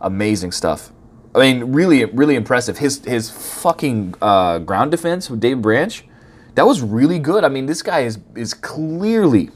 Amazing 0.00 0.50
stuff. 0.52 0.90
I 1.34 1.40
mean, 1.40 1.72
really, 1.72 2.04
really 2.04 2.36
impressive. 2.36 2.78
His 2.78 3.04
his 3.04 3.30
fucking 3.30 4.14
uh, 4.22 4.58
ground 4.58 4.92
defense 4.92 5.28
with 5.28 5.40
Dave 5.40 5.60
Branch, 5.60 6.04
that 6.54 6.66
was 6.66 6.80
really 6.80 7.18
good. 7.18 7.42
I 7.44 7.48
mean, 7.48 7.66
this 7.66 7.82
guy 7.82 8.00
is 8.00 8.18
is 8.36 8.54
clearly, 8.54 9.50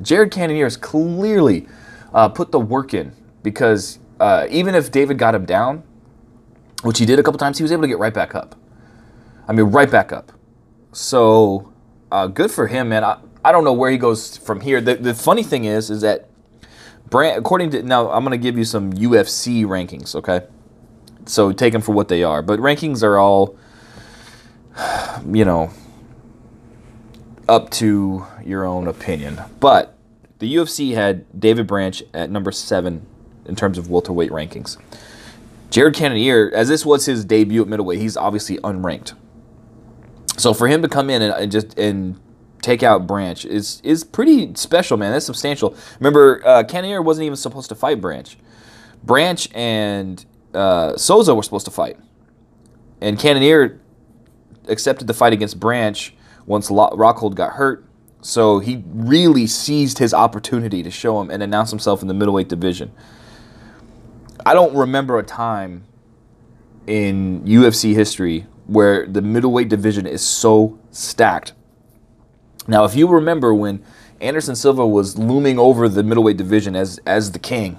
Jared 0.00 0.30
Cannonier 0.30 0.64
has 0.64 0.76
clearly 0.76 1.66
uh, 2.12 2.28
put 2.28 2.52
the 2.52 2.60
work 2.60 2.94
in 2.94 3.12
because 3.42 3.98
uh, 4.20 4.46
even 4.48 4.74
if 4.74 4.92
David 4.92 5.18
got 5.18 5.34
him 5.34 5.44
down, 5.44 5.82
which 6.82 6.98
he 6.98 7.06
did 7.06 7.18
a 7.18 7.22
couple 7.22 7.38
times, 7.38 7.58
he 7.58 7.62
was 7.62 7.72
able 7.72 7.82
to 7.82 7.88
get 7.88 7.98
right 7.98 8.14
back 8.14 8.34
up. 8.34 8.54
I 9.48 9.52
mean, 9.52 9.66
right 9.66 9.90
back 9.90 10.12
up. 10.12 10.32
So 10.92 11.72
uh, 12.12 12.28
good 12.28 12.50
for 12.52 12.68
him, 12.68 12.90
man. 12.90 13.02
I, 13.02 13.18
I 13.44 13.50
don't 13.50 13.64
know 13.64 13.72
where 13.72 13.90
he 13.90 13.98
goes 13.98 14.36
from 14.36 14.60
here. 14.60 14.80
The, 14.80 14.94
the 14.94 15.14
funny 15.14 15.42
thing 15.42 15.64
is, 15.64 15.90
is 15.90 16.00
that 16.02 16.30
Brand, 17.10 17.38
according 17.38 17.70
to 17.70 17.82
now, 17.82 18.10
I'm 18.10 18.22
gonna 18.24 18.38
give 18.38 18.56
you 18.56 18.64
some 18.64 18.92
UFC 18.92 19.64
rankings, 19.64 20.14
okay? 20.14 20.46
So 21.26 21.52
take 21.52 21.72
them 21.72 21.82
for 21.82 21.92
what 21.92 22.08
they 22.08 22.22
are. 22.22 22.42
But 22.42 22.60
rankings 22.60 23.02
are 23.02 23.18
all, 23.18 23.56
you 25.26 25.44
know, 25.44 25.70
up 27.48 27.70
to 27.70 28.26
your 28.44 28.64
own 28.64 28.88
opinion. 28.88 29.40
But 29.60 29.96
the 30.38 30.54
UFC 30.54 30.94
had 30.94 31.24
David 31.38 31.66
Branch 31.66 32.02
at 32.12 32.30
number 32.30 32.52
seven 32.52 33.06
in 33.46 33.56
terms 33.56 33.78
of 33.78 33.90
welterweight 33.90 34.30
rankings. 34.30 34.76
Jared 35.70 35.94
Cannonier, 35.94 36.50
as 36.54 36.68
this 36.68 36.86
was 36.86 37.06
his 37.06 37.24
debut 37.24 37.62
at 37.62 37.68
middleweight, 37.68 37.98
he's 37.98 38.16
obviously 38.16 38.58
unranked. 38.58 39.14
So 40.36 40.54
for 40.54 40.68
him 40.68 40.82
to 40.82 40.88
come 40.88 41.10
in 41.10 41.22
and, 41.22 41.50
just 41.50 41.78
and 41.78 42.18
take 42.62 42.82
out 42.82 43.06
Branch 43.06 43.44
is 43.44 43.80
is 43.84 44.04
pretty 44.04 44.54
special, 44.54 44.96
man. 44.96 45.12
That's 45.12 45.26
substantial. 45.26 45.76
Remember, 46.00 46.40
uh, 46.46 46.64
Cannonier 46.64 47.02
wasn't 47.02 47.26
even 47.26 47.36
supposed 47.36 47.68
to 47.68 47.74
fight 47.74 48.00
Branch. 48.00 48.36
Branch 49.02 49.48
and 49.54 50.24
uh, 50.54 50.96
Souza 50.96 51.34
were 51.34 51.42
supposed 51.42 51.66
to 51.66 51.70
fight, 51.70 51.98
and 53.00 53.18
Cannonier 53.18 53.80
accepted 54.68 55.06
the 55.06 55.14
fight 55.14 55.32
against 55.32 55.60
Branch 55.60 56.14
once 56.46 56.70
Rockhold 56.70 57.34
got 57.34 57.52
hurt. 57.54 57.84
So 58.22 58.58
he 58.58 58.82
really 58.86 59.46
seized 59.46 59.98
his 59.98 60.14
opportunity 60.14 60.82
to 60.82 60.90
show 60.90 61.20
him 61.20 61.30
and 61.30 61.42
announce 61.42 61.70
himself 61.70 62.00
in 62.00 62.08
the 62.08 62.14
middleweight 62.14 62.48
division. 62.48 62.90
I 64.46 64.54
don't 64.54 64.74
remember 64.74 65.18
a 65.18 65.22
time 65.22 65.84
in 66.86 67.42
UFC 67.44 67.94
history 67.94 68.46
where 68.66 69.06
the 69.06 69.20
middleweight 69.20 69.68
division 69.68 70.06
is 70.06 70.26
so 70.26 70.78
stacked. 70.90 71.52
Now, 72.66 72.84
if 72.84 72.94
you 72.94 73.06
remember 73.06 73.54
when 73.54 73.84
Anderson 74.20 74.56
Silva 74.56 74.86
was 74.86 75.18
looming 75.18 75.58
over 75.58 75.88
the 75.88 76.02
middleweight 76.02 76.38
division 76.38 76.74
as 76.74 76.98
as 77.04 77.32
the 77.32 77.38
king, 77.38 77.78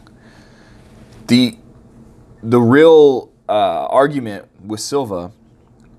the 1.27 1.57
the 2.45 2.61
real 2.61 3.31
uh, 3.49 3.87
argument 3.87 4.47
with 4.63 4.79
Silva, 4.79 5.31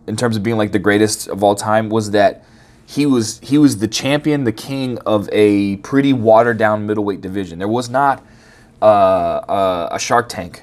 in 0.07 0.17
terms 0.17 0.37
of 0.37 0.43
being 0.43 0.57
like 0.57 0.73
the 0.73 0.79
greatest 0.79 1.29
of 1.29 1.43
all 1.43 1.55
time, 1.55 1.89
was 1.89 2.13
that 2.13 2.45
he 2.87 3.05
was 3.05 3.41
he 3.41 3.59
was 3.59 3.79
the 3.79 3.89
champion, 3.89 4.45
the 4.45 4.53
king 4.53 4.99
of 4.99 5.29
a 5.33 5.77
pretty 5.79 6.13
watered 6.13 6.57
down 6.57 6.87
middleweight 6.87 7.21
division. 7.21 7.59
There 7.59 7.69
was 7.69 7.91
not 7.91 8.25
uh, 8.81 8.85
uh, 8.85 9.89
a 9.91 9.99
Shark 9.99 10.29
Tank 10.29 10.63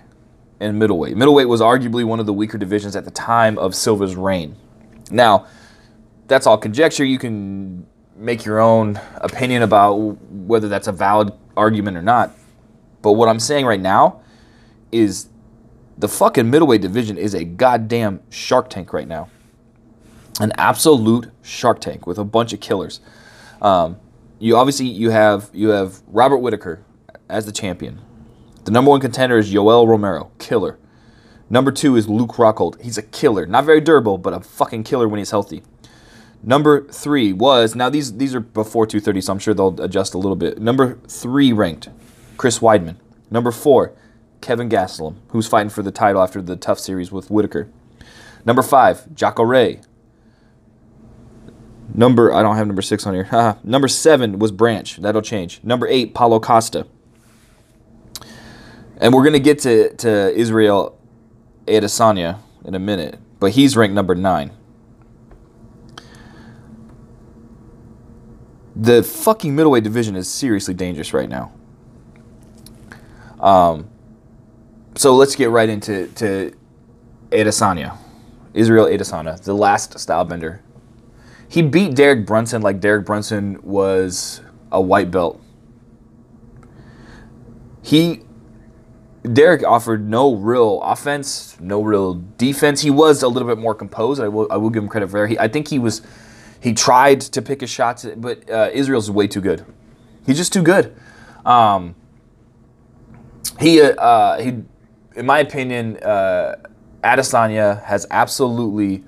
in 0.62 0.78
middleweight. 0.78 1.18
Middleweight 1.18 1.50
was 1.50 1.60
arguably 1.60 2.06
one 2.06 2.22
of 2.22 2.25
the 2.25 2.34
weaker 2.34 2.58
divisions 2.58 2.96
at 2.96 3.04
the 3.04 3.12
time 3.12 3.58
of 3.58 3.75
Silva's 3.75 4.16
reign. 4.16 4.56
Now, 5.12 5.48
that's 6.28 6.48
all 6.48 6.58
conjecture. 6.58 7.04
You 7.04 7.20
can 7.20 7.86
make 8.16 8.46
your 8.46 8.62
own 8.62 9.00
opinion 9.16 9.63
about 9.63 9.96
whether 9.96 10.70
that's 10.70 10.88
a 10.88 10.94
valid 10.94 11.34
argument 11.58 11.98
or 11.98 12.02
not. 12.02 12.32
But 13.02 13.13
what 13.13 13.28
I'm 13.28 13.40
saying 13.40 13.66
right 13.66 13.82
now 13.82 14.22
is 14.94 15.28
the 15.98 16.08
fucking 16.08 16.50
middleweight 16.50 16.82
division 16.82 17.18
is 17.18 17.34
a 17.34 17.44
goddamn 17.44 18.22
shark 18.30 18.70
tank 18.70 18.94
right 18.94 19.08
now. 19.08 19.30
An 20.40 20.52
absolute 20.58 21.30
shark 21.42 21.80
tank 21.80 22.08
with 22.08 22.18
a 22.18 22.24
bunch 22.24 22.54
of 22.54 22.60
killers. 22.60 23.00
Um, 23.62 23.98
you 24.40 24.58
obviously 24.58 24.88
you 24.88 25.12
have 25.12 25.50
you 25.54 25.70
have 25.70 26.02
Robert 26.08 26.38
Whittaker 26.38 26.84
as 27.30 27.46
the 27.46 27.52
champion. 27.52 28.02
The 28.66 28.72
number 28.72 28.90
one 28.90 29.00
contender 29.00 29.38
is 29.38 29.54
Yoel 29.54 29.88
Romero, 29.88 30.32
killer. 30.40 30.80
Number 31.50 31.72
two 31.72 31.96
is 31.96 32.08
Luke 32.08 32.32
Rockhold. 32.32 32.82
He's 32.82 32.98
a 32.98 33.04
killer. 33.04 33.46
Not 33.46 33.66
very 33.66 33.82
durable, 33.82 34.18
but 34.18 34.34
a 34.34 34.40
fucking 34.40 34.84
killer 34.84 35.08
when 35.08 35.20
he's 35.20 35.32
healthy. 35.32 35.62
Number 36.42 36.86
three 36.88 37.32
was 37.32 37.76
now 37.76 37.90
these 37.90 38.18
these 38.18 38.36
are 38.36 38.42
before 38.42 38.86
230, 38.86 39.22
so 39.22 39.34
I'm 39.34 39.40
sure 39.40 39.54
they'll 39.54 39.80
adjust 39.82 40.14
a 40.14 40.18
little 40.18 40.36
bit. 40.36 40.60
Number 40.60 40.98
three 41.08 41.54
ranked, 41.54 41.90
Chris 42.38 42.60
Weidman. 42.60 42.96
Number 43.32 43.52
four, 43.52 43.94
Kevin 44.44 44.68
Gastelum, 44.68 45.16
who's 45.30 45.48
fighting 45.48 45.70
for 45.70 45.82
the 45.82 45.90
title 45.90 46.22
after 46.22 46.42
the 46.42 46.58
tough 46.58 46.78
series 46.78 47.14
with 47.14 47.32
Whittaker. 47.32 47.70
Number 48.46 48.62
five, 48.62 49.16
Jacare. 49.16 49.46
Ray. 49.46 49.80
Number 51.96 52.34
I 52.34 52.44
don't 52.44 52.58
have 52.58 52.68
number 52.68 52.82
six 52.82 53.08
on 53.08 53.14
here. 53.14 53.30
number 53.64 53.88
seven 53.88 54.40
was 54.40 54.52
Branch. 54.52 54.98
That'll 54.98 55.22
change. 55.22 55.62
Number 55.64 55.88
eight, 55.88 56.14
Paulo 56.14 56.42
Costa. 56.42 56.86
And 58.98 59.14
we're 59.14 59.24
gonna 59.24 59.40
get 59.40 59.60
to, 59.60 59.96
to 59.96 60.34
Israel 60.36 61.00
Adesanya 61.66 62.40
in 62.66 62.76
a 62.76 62.80
minute, 62.80 63.20
but 63.40 63.52
he's 63.52 63.78
ranked 63.78 63.96
number 63.96 64.14
nine. 64.14 64.52
The 68.76 69.04
fucking 69.04 69.56
middleweight 69.56 69.86
division 69.86 70.18
is 70.18 70.28
seriously 70.28 70.74
dangerous 70.74 71.14
right 71.14 71.30
now. 71.30 71.54
Um, 73.40 73.90
so 74.96 75.16
let's 75.16 75.36
get 75.36 75.50
right 75.50 75.70
into 75.70 76.08
to 76.08 76.56
Adesanya, 77.32 77.98
Israel 78.54 78.86
Adesanya, 78.86 79.42
the 79.42 79.54
last 79.54 79.98
style 80.00 80.26
bender. 80.26 80.62
He 81.48 81.62
beat 81.62 81.96
Derek 81.96 82.26
Brunson 82.26 82.62
like 82.62 82.80
Derek 82.80 83.06
Brunson 83.06 83.60
was 83.64 84.42
a 84.72 84.82
white 84.82 85.12
belt. 85.12 85.40
He 87.82 88.22
Derek 89.32 89.64
offered 89.64 90.08
no 90.10 90.36
real 90.36 90.82
offense, 90.82 91.58
no 91.60 91.82
real 91.82 92.16
defense. 92.38 92.82
He 92.82 92.90
was 92.90 93.24
a 93.24 93.28
little 93.28 93.48
bit 93.48 93.58
more 93.58 93.74
composed. 93.76 94.22
I 94.22 94.28
will 94.28 94.48
I 94.52 94.58
will 94.58 94.70
give 94.70 94.84
him 94.84 94.90
credit 94.90 95.10
for 95.10 95.22
that. 95.22 95.30
He, 95.30 95.40
I 95.40 95.48
think 95.48 95.68
he 95.68 95.80
was 95.80 96.02
he 96.60 96.74
tried 96.74 97.22
to 97.22 97.42
pick 97.42 97.62
his 97.62 97.70
shots, 97.70 98.06
but 98.18 98.50
uh, 98.50 98.70
Israel's 98.74 99.10
way 99.12 99.28
too 99.28 99.42
good. 99.42 99.66
He's 100.26 100.38
just 100.38 100.54
too 100.54 100.64
good. 100.64 100.96
Um, 101.46 101.96
he 103.60 103.82
uh, 103.82 104.42
he 104.42 104.64
in 105.15 105.25
my 105.25 105.39
opinion, 105.39 105.98
uh, 105.98 106.55
Adesanya 107.03 107.84
has 107.84 108.05
absolutely 108.10 109.03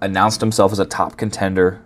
announced 0.00 0.40
himself 0.40 0.72
as 0.72 0.78
a 0.78 0.84
top 0.84 1.16
contender 1.16 1.82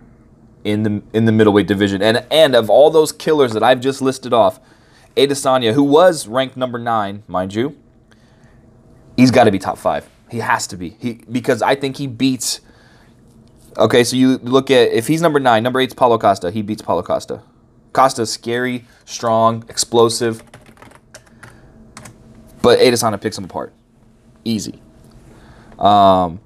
in 0.63 0.83
the 0.83 1.01
in 1.13 1.25
the 1.25 1.31
middleweight 1.31 1.67
division. 1.67 2.01
And 2.01 2.25
and 2.31 2.55
of 2.55 2.69
all 2.69 2.89
those 2.89 3.11
killers 3.11 3.53
that 3.53 3.63
I've 3.63 3.81
just 3.81 4.01
listed 4.01 4.33
off, 4.33 4.59
Adesanya, 5.15 5.73
who 5.73 5.83
was 5.83 6.27
ranked 6.27 6.57
number 6.57 6.79
nine, 6.79 7.23
mind 7.27 7.53
you, 7.53 7.77
he's 9.17 9.31
got 9.31 9.45
to 9.45 9.51
be 9.51 9.59
top 9.59 9.77
five. 9.77 10.09
He 10.29 10.39
has 10.39 10.67
to 10.67 10.77
be. 10.77 10.95
He 10.99 11.13
because 11.31 11.61
I 11.61 11.75
think 11.75 11.97
he 11.97 12.07
beats. 12.07 12.61
Okay, 13.77 14.03
so 14.03 14.15
you 14.15 14.37
look 14.39 14.69
at 14.69 14.91
if 14.91 15.07
he's 15.07 15.21
number 15.21 15.39
nine, 15.39 15.63
number 15.63 15.79
eight's 15.79 15.93
Paulo 15.93 16.17
Costa. 16.17 16.51
He 16.51 16.61
beats 16.61 16.81
Paulo 16.81 17.03
Costa. 17.03 17.41
Costa's 17.93 18.31
scary, 18.31 18.85
strong, 19.05 19.65
explosive. 19.67 20.43
But 22.61 22.79
Adesanya 22.79 23.19
picks 23.19 23.37
him 23.37 23.45
apart. 23.45 23.73
Easy. 24.43 24.81
Um, 25.79 26.39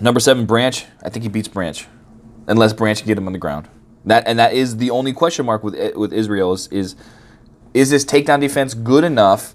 number 0.00 0.20
seven, 0.20 0.46
Branch. 0.46 0.84
I 1.02 1.10
think 1.10 1.22
he 1.22 1.28
beats 1.28 1.48
Branch, 1.48 1.86
unless 2.46 2.72
Branch 2.72 2.98
can 2.98 3.06
get 3.06 3.18
him 3.18 3.26
on 3.26 3.32
the 3.32 3.38
ground. 3.38 3.68
That 4.06 4.26
and 4.26 4.38
that 4.38 4.52
is 4.54 4.76
the 4.76 4.90
only 4.90 5.12
question 5.12 5.46
mark 5.46 5.62
with 5.64 5.74
with 5.96 6.12
Israel 6.12 6.52
is 6.52 6.68
is, 6.68 6.96
is 7.74 7.90
this 7.90 8.04
takedown 8.04 8.40
defense 8.40 8.72
good 8.72 9.04
enough 9.04 9.54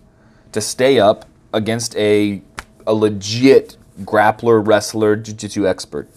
to 0.51 0.61
stay 0.61 0.99
up 0.99 1.25
against 1.53 1.95
a 1.95 2.41
a 2.85 2.93
legit 2.93 3.77
grappler, 4.01 4.65
wrestler, 4.65 5.15
jiu-jitsu 5.15 5.67
expert. 5.67 6.09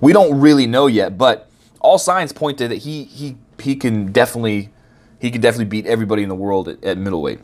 We 0.00 0.12
don't 0.12 0.40
really 0.40 0.66
know 0.66 0.86
yet, 0.86 1.18
but 1.18 1.48
all 1.80 1.98
signs 1.98 2.32
point 2.32 2.58
to 2.58 2.68
that 2.68 2.78
he 2.78 3.04
he 3.04 3.36
he 3.60 3.76
can 3.76 4.12
definitely 4.12 4.70
he 5.20 5.30
can 5.30 5.40
definitely 5.40 5.66
beat 5.66 5.86
everybody 5.86 6.22
in 6.22 6.28
the 6.28 6.34
world 6.34 6.68
at, 6.68 6.82
at 6.84 6.98
middleweight. 6.98 7.40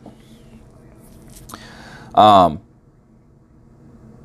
Um, 2.15 2.61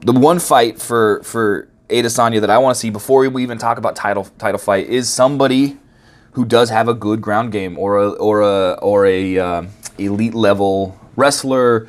the 0.01 0.13
one 0.13 0.39
fight 0.39 0.81
for 0.81 1.23
for 1.23 1.69
Adesanya 1.89 2.41
that 2.41 2.51
I 2.51 2.59
want 2.59 2.75
to 2.75 2.81
see 2.81 2.91
before 2.91 3.29
we 3.29 3.43
even 3.43 3.59
talk 3.59 3.79
about 3.79 3.97
title 3.97 4.25
title 4.39 4.59
fight 4.59 4.89
is 4.89 5.09
somebody 5.09 5.79
who 6.33 6.45
does 6.45 6.71
have 6.71 6.89
a 6.89 6.95
good 6.95 7.21
ground 7.21 7.53
game 7.53 7.79
or 7.79 7.97
a 7.97 8.11
or 8.11 8.43
a 8.43 8.73
or 8.75 9.07
a 9.07 9.39
uh, 9.39 9.63
elite 9.99 10.35
level 10.35 10.99
wrestler, 11.17 11.89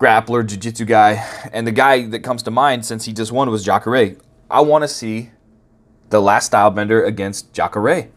grappler, 0.00 0.44
jiu-jitsu 0.44 0.84
guy. 0.84 1.24
And 1.52 1.66
the 1.66 1.72
guy 1.72 2.06
that 2.06 2.20
comes 2.20 2.42
to 2.44 2.50
mind 2.50 2.84
since 2.84 3.04
he 3.04 3.12
just 3.12 3.30
won 3.32 3.48
was 3.50 3.64
Jacare. 3.64 4.16
I 4.50 4.60
want 4.60 4.82
to 4.82 4.88
see 4.88 5.30
the 6.10 6.20
last 6.20 6.46
style 6.46 6.70
bender 6.70 7.04
against 7.04 7.52
Jacare. 7.52 8.08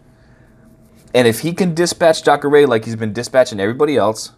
And 1.13 1.27
if 1.27 1.39
he 1.41 1.53
can 1.53 1.73
dispatch 1.73 2.23
Jacare 2.23 2.67
like 2.67 2.85
he's 2.85 2.95
been 2.95 3.13
dispatching 3.13 3.59
everybody 3.59 3.97
else, 3.97 4.31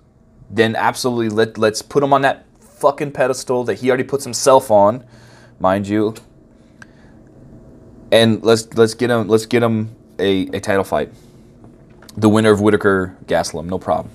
then 0.54 0.76
absolutely 0.76 1.30
let 1.30 1.58
let's 1.58 1.82
put 1.82 2.04
him 2.04 2.14
on 2.14 2.22
that 2.22 2.46
fucking 2.60 3.12
pedestal 3.12 3.64
that 3.64 3.76
he 3.76 3.90
already 3.90 4.04
puts 4.04 4.24
himself 4.24 4.70
on, 4.70 5.06
mind 5.60 5.88
you. 5.88 6.16
And 8.12 8.44
let's 8.44 8.74
let's 8.74 8.94
get 8.94 9.10
him 9.10 9.28
let's 9.28 9.46
get 9.46 9.64
him 9.64 9.96
a, 10.20 10.48
a 10.48 10.60
title 10.60 10.84
fight. 10.84 11.12
The 12.18 12.28
winner 12.28 12.52
of 12.52 12.60
Whittaker 12.60 13.16
Gastelum, 13.26 13.68
no 13.68 13.80
problem. 13.80 14.14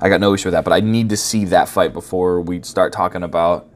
I 0.00 0.08
got 0.08 0.20
no 0.20 0.34
issue 0.34 0.48
with 0.48 0.52
that, 0.52 0.64
but 0.64 0.72
I 0.72 0.80
need 0.80 1.08
to 1.10 1.16
see 1.16 1.46
that 1.46 1.68
fight 1.68 1.92
before 1.92 2.40
we 2.40 2.62
start 2.62 2.92
talking 2.92 3.22
about 3.22 3.68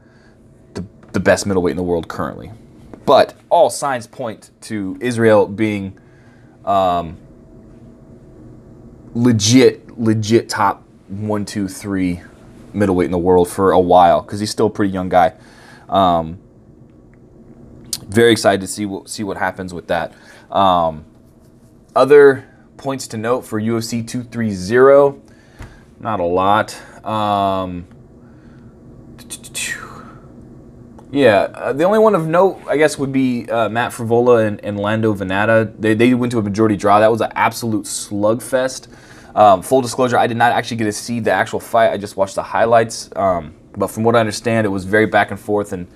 the 0.75 0.85
the 1.13 1.19
best 1.19 1.47
middleweight 1.47 1.71
in 1.71 1.77
the 1.77 1.83
world 1.83 2.07
currently. 2.07 2.51
But 3.05 3.33
all 3.49 3.69
signs 3.69 4.05
point 4.05 4.51
to 4.61 4.97
Israel 4.99 5.47
being 5.47 5.97
um, 6.65 7.17
legit, 9.13 9.97
legit 9.97 10.49
top 10.49 10.83
one, 11.07 11.45
two, 11.45 11.67
three 11.67 12.21
middleweight 12.73 13.05
in 13.05 13.11
the 13.11 13.17
world 13.17 13.49
for 13.49 13.71
a 13.71 13.79
while 13.79 14.21
because 14.21 14.39
he's 14.39 14.51
still 14.51 14.67
a 14.67 14.69
pretty 14.69 14.91
young 14.91 15.09
guy. 15.09 15.33
Um, 15.89 16.39
very 18.07 18.31
excited 18.31 18.61
to 18.61 18.67
see 18.67 18.85
what 18.85 19.09
see 19.09 19.23
what 19.23 19.37
happens 19.37 19.73
with 19.73 19.87
that. 19.87 20.13
Um, 20.51 21.05
other 21.95 22.47
points 22.77 23.07
to 23.07 23.17
note 23.17 23.41
for 23.41 23.59
UFC 23.59 24.07
230, 24.07 25.19
not 25.99 26.19
a 26.19 26.23
lot. 26.23 26.79
Um, 27.05 27.87
yeah, 31.11 31.47
uh, 31.53 31.73
the 31.73 31.85
only 31.85 31.99
one 31.99 32.15
of 32.15 32.27
note, 32.27 32.61
I 32.67 32.77
guess, 32.77 32.97
would 32.97 33.11
be 33.11 33.49
uh, 33.49 33.69
Matt 33.69 33.93
Frevola 33.93 34.45
and, 34.45 34.63
and 34.63 34.79
Lando 34.79 35.13
Vannata. 35.13 35.73
They, 35.79 35.93
they 35.93 36.13
went 36.13 36.31
to 36.33 36.39
a 36.39 36.41
majority 36.41 36.75
draw. 36.75 36.99
That 36.99 37.11
was 37.11 37.21
an 37.21 37.31
absolute 37.33 37.85
slugfest. 37.85 38.87
Um, 39.37 39.61
full 39.61 39.81
disclosure, 39.81 40.17
I 40.17 40.25
did 40.25 40.35
not 40.35 40.51
actually 40.51 40.77
get 40.77 40.85
to 40.85 40.91
see 40.91 41.19
the 41.19 41.31
actual 41.31 41.59
fight. 41.59 41.91
I 41.91 41.97
just 41.97 42.17
watched 42.17 42.33
the 42.35 42.41
highlights. 42.43 43.09
Um, 43.15 43.53
but 43.77 43.87
from 43.91 44.03
what 44.03 44.15
I 44.15 44.19
understand, 44.19 44.65
it 44.65 44.69
was 44.71 44.83
very 44.83 45.05
back 45.05 45.29
and 45.29 45.39
forth, 45.39 45.73
and 45.73 45.87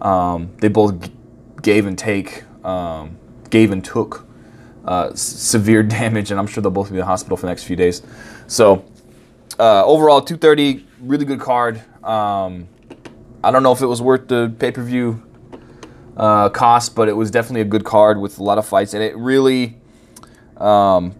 um, 0.00 0.50
they 0.56 0.68
both 0.68 0.98
g- 0.98 1.12
gave 1.60 1.84
and 1.84 1.98
take, 1.98 2.44
um, 2.64 3.18
gave 3.50 3.72
and 3.72 3.84
took 3.84 4.26
uh, 4.86 5.10
s- 5.12 5.20
severe 5.20 5.82
damage, 5.98 6.30
and 6.30 6.40
I'm 6.40 6.46
sure 6.46 6.62
they'll 6.62 6.70
both 6.70 6.88
be 6.88 6.94
in 6.94 7.00
the 7.00 7.04
hospital 7.04 7.36
for 7.36 7.42
the 7.42 7.48
next 7.48 7.64
few 7.64 7.76
days. 7.76 8.00
So 8.46 8.86
uh, 9.58 9.84
overall, 9.84 10.22
230, 10.22 10.86
really 11.02 11.26
good 11.26 11.40
card. 11.40 11.82
Um, 12.02 12.68
I 13.44 13.50
don't 13.50 13.62
know 13.62 13.72
if 13.72 13.82
it 13.82 13.86
was 13.86 14.00
worth 14.00 14.28
the 14.28 14.50
pay 14.58 14.72
per 14.72 14.82
view 14.82 15.22
uh, 16.16 16.48
cost, 16.48 16.94
but 16.94 17.08
it 17.10 17.16
was 17.16 17.30
definitely 17.30 17.60
a 17.60 17.66
good 17.66 17.84
card 17.84 18.18
with 18.18 18.38
a 18.38 18.42
lot 18.42 18.56
of 18.56 18.66
fights, 18.66 18.94
and 18.94 19.02
it 19.02 19.14
really 19.14 19.76
um, 20.56 21.14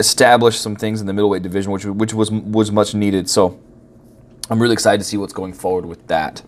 established 0.00 0.60
some 0.60 0.74
things 0.74 1.00
in 1.00 1.06
the 1.06 1.12
middleweight 1.12 1.42
division, 1.42 1.70
which 1.70 1.84
which 1.84 2.12
was 2.12 2.32
was 2.32 2.72
much 2.72 2.94
needed. 2.94 3.30
So 3.30 3.60
I'm 4.48 4.60
really 4.60 4.72
excited 4.72 4.98
to 4.98 5.04
see 5.04 5.16
what's 5.16 5.32
going 5.32 5.52
forward 5.52 5.86
with 5.86 6.04
that. 6.08 6.42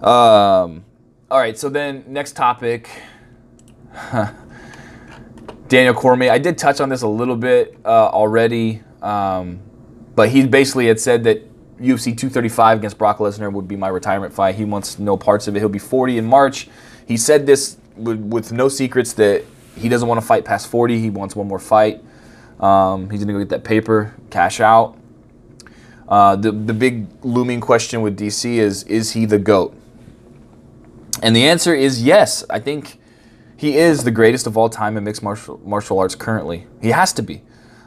Um, 0.00 0.84
all 1.30 1.38
right, 1.38 1.58
so 1.58 1.68
then 1.68 2.04
next 2.06 2.36
topic. 2.36 2.88
Daniel 5.68 5.94
Cormier. 5.94 6.30
I 6.30 6.38
did 6.38 6.58
touch 6.58 6.80
on 6.80 6.88
this 6.88 7.02
a 7.02 7.08
little 7.08 7.36
bit 7.36 7.76
uh, 7.84 8.06
already, 8.08 8.82
um, 9.02 9.60
but 10.14 10.28
he 10.28 10.46
basically 10.46 10.86
had 10.86 11.00
said 11.00 11.24
that 11.24 11.46
UFC 11.78 12.16
235 12.16 12.78
against 12.78 12.98
Brock 12.98 13.18
Lesnar 13.18 13.52
would 13.52 13.68
be 13.68 13.76
my 13.76 13.88
retirement 13.88 14.32
fight. 14.34 14.56
He 14.56 14.64
wants 14.64 14.98
no 14.98 15.16
parts 15.16 15.48
of 15.48 15.56
it. 15.56 15.60
He'll 15.60 15.68
be 15.68 15.78
40 15.78 16.18
in 16.18 16.26
March. 16.26 16.68
He 17.06 17.16
said 17.16 17.46
this 17.46 17.78
with, 17.96 18.20
with 18.20 18.52
no 18.52 18.68
secrets 18.68 19.12
that 19.14 19.44
he 19.76 19.88
doesn't 19.88 20.08
want 20.08 20.20
to 20.20 20.26
fight 20.26 20.44
past 20.44 20.68
40. 20.68 20.98
He 20.98 21.08
wants 21.08 21.34
one 21.36 21.48
more 21.48 21.58
fight. 21.58 22.02
Um, 22.60 23.10
he's 23.10 23.20
going 23.20 23.28
to 23.28 23.32
go 23.32 23.38
get 23.38 23.48
that 23.48 23.64
paper, 23.64 24.14
cash 24.30 24.60
out. 24.60 24.96
Uh, 26.08 26.36
the, 26.36 26.52
the 26.52 26.74
big 26.74 27.06
looming 27.22 27.60
question 27.60 28.02
with 28.02 28.18
DC 28.18 28.44
is 28.44 28.82
is 28.84 29.12
he 29.12 29.24
the 29.24 29.38
GOAT? 29.38 29.74
And 31.22 31.34
the 31.34 31.46
answer 31.46 31.74
is 31.74 32.02
yes. 32.02 32.44
I 32.50 32.58
think 32.60 32.98
he 33.56 33.76
is 33.76 34.04
the 34.04 34.10
greatest 34.10 34.46
of 34.46 34.56
all 34.56 34.68
time 34.68 34.96
in 34.96 35.04
mixed 35.04 35.22
martial, 35.22 35.60
martial 35.64 35.98
arts 35.98 36.14
currently. 36.14 36.66
He 36.80 36.88
has 36.88 37.12
to 37.14 37.22
be. 37.22 37.42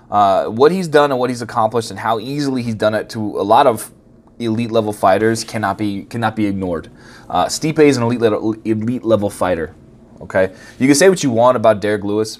Uh, 0.09 0.45
what 0.45 0.71
he's 0.71 0.87
done 0.87 1.11
and 1.11 1.19
what 1.19 1.29
he's 1.29 1.41
accomplished 1.41 1.89
and 1.89 1.99
how 1.99 2.19
easily 2.19 2.61
he's 2.61 2.75
done 2.75 2.93
it 2.93 3.09
to 3.09 3.19
a 3.19 3.41
lot 3.41 3.65
of 3.65 3.91
elite 4.39 4.71
level 4.71 4.93
fighters 4.93 5.43
cannot 5.43 5.77
be 5.77 6.03
cannot 6.03 6.35
be 6.35 6.45
ignored. 6.45 6.89
Uh, 7.29 7.45
Stipe 7.45 7.79
is 7.79 7.97
an 7.97 8.03
elite 8.03 8.21
level, 8.21 8.53
elite 8.63 9.03
level 9.03 9.29
fighter. 9.29 9.75
Okay, 10.21 10.53
you 10.79 10.87
can 10.87 10.95
say 10.95 11.09
what 11.09 11.23
you 11.23 11.31
want 11.31 11.57
about 11.57 11.81
Derrick 11.81 12.03
Lewis, 12.03 12.39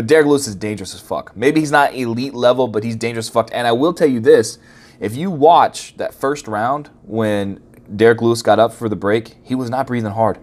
but 0.00 0.06
Derrick 0.06 0.28
Lewis 0.28 0.46
is 0.46 0.54
dangerous 0.54 0.94
as 0.94 1.00
fuck. 1.02 1.36
Maybe 1.36 1.60
he's 1.60 1.70
not 1.70 1.94
elite 1.94 2.32
level, 2.32 2.68
but 2.68 2.82
he's 2.82 2.96
dangerous 2.96 3.26
as 3.26 3.34
fuck. 3.34 3.50
And 3.52 3.66
I 3.66 3.72
will 3.72 3.92
tell 3.92 4.08
you 4.08 4.18
this: 4.18 4.58
if 4.98 5.14
you 5.14 5.30
watch 5.30 5.94
that 5.98 6.14
first 6.14 6.48
round 6.48 6.88
when 7.02 7.62
Derrick 7.94 8.22
Lewis 8.22 8.40
got 8.40 8.58
up 8.58 8.72
for 8.72 8.88
the 8.88 8.96
break, 8.96 9.36
he 9.42 9.54
was 9.54 9.68
not 9.68 9.86
breathing 9.86 10.12
hard. 10.12 10.38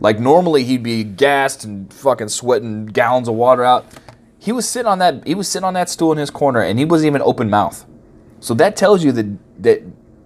Like 0.00 0.18
normally 0.18 0.64
he'd 0.64 0.82
be 0.82 1.04
gassed 1.04 1.62
and 1.62 1.92
fucking 1.92 2.30
sweating 2.30 2.86
gallons 2.86 3.28
of 3.28 3.34
water 3.34 3.64
out. 3.64 3.84
He 4.38 4.50
was 4.50 4.66
sitting 4.66 4.86
on 4.86 4.98
that 5.00 5.26
he 5.26 5.34
was 5.34 5.46
sitting 5.46 5.66
on 5.66 5.74
that 5.74 5.90
stool 5.90 6.10
in 6.12 6.16
his 6.16 6.30
corner 6.30 6.62
and 6.62 6.78
he 6.78 6.86
wasn't 6.86 7.08
even 7.08 7.20
open 7.20 7.50
mouth. 7.50 7.84
So 8.40 8.54
that 8.54 8.76
tells 8.76 9.04
you 9.04 9.12
that 9.12 9.62
that 9.62 9.82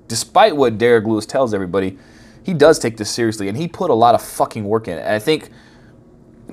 despite 0.06 0.54
what 0.54 0.78
Derrick 0.78 1.06
Lewis 1.06 1.26
tells 1.26 1.52
everybody, 1.52 1.98
he 2.44 2.54
does 2.54 2.78
take 2.78 2.98
this 2.98 3.10
seriously 3.10 3.48
and 3.48 3.58
he 3.58 3.66
put 3.66 3.90
a 3.90 3.94
lot 3.94 4.14
of 4.14 4.22
fucking 4.22 4.62
work 4.62 4.86
in 4.86 4.96
it. 4.96 5.00
And 5.00 5.12
I 5.12 5.18
think 5.18 5.50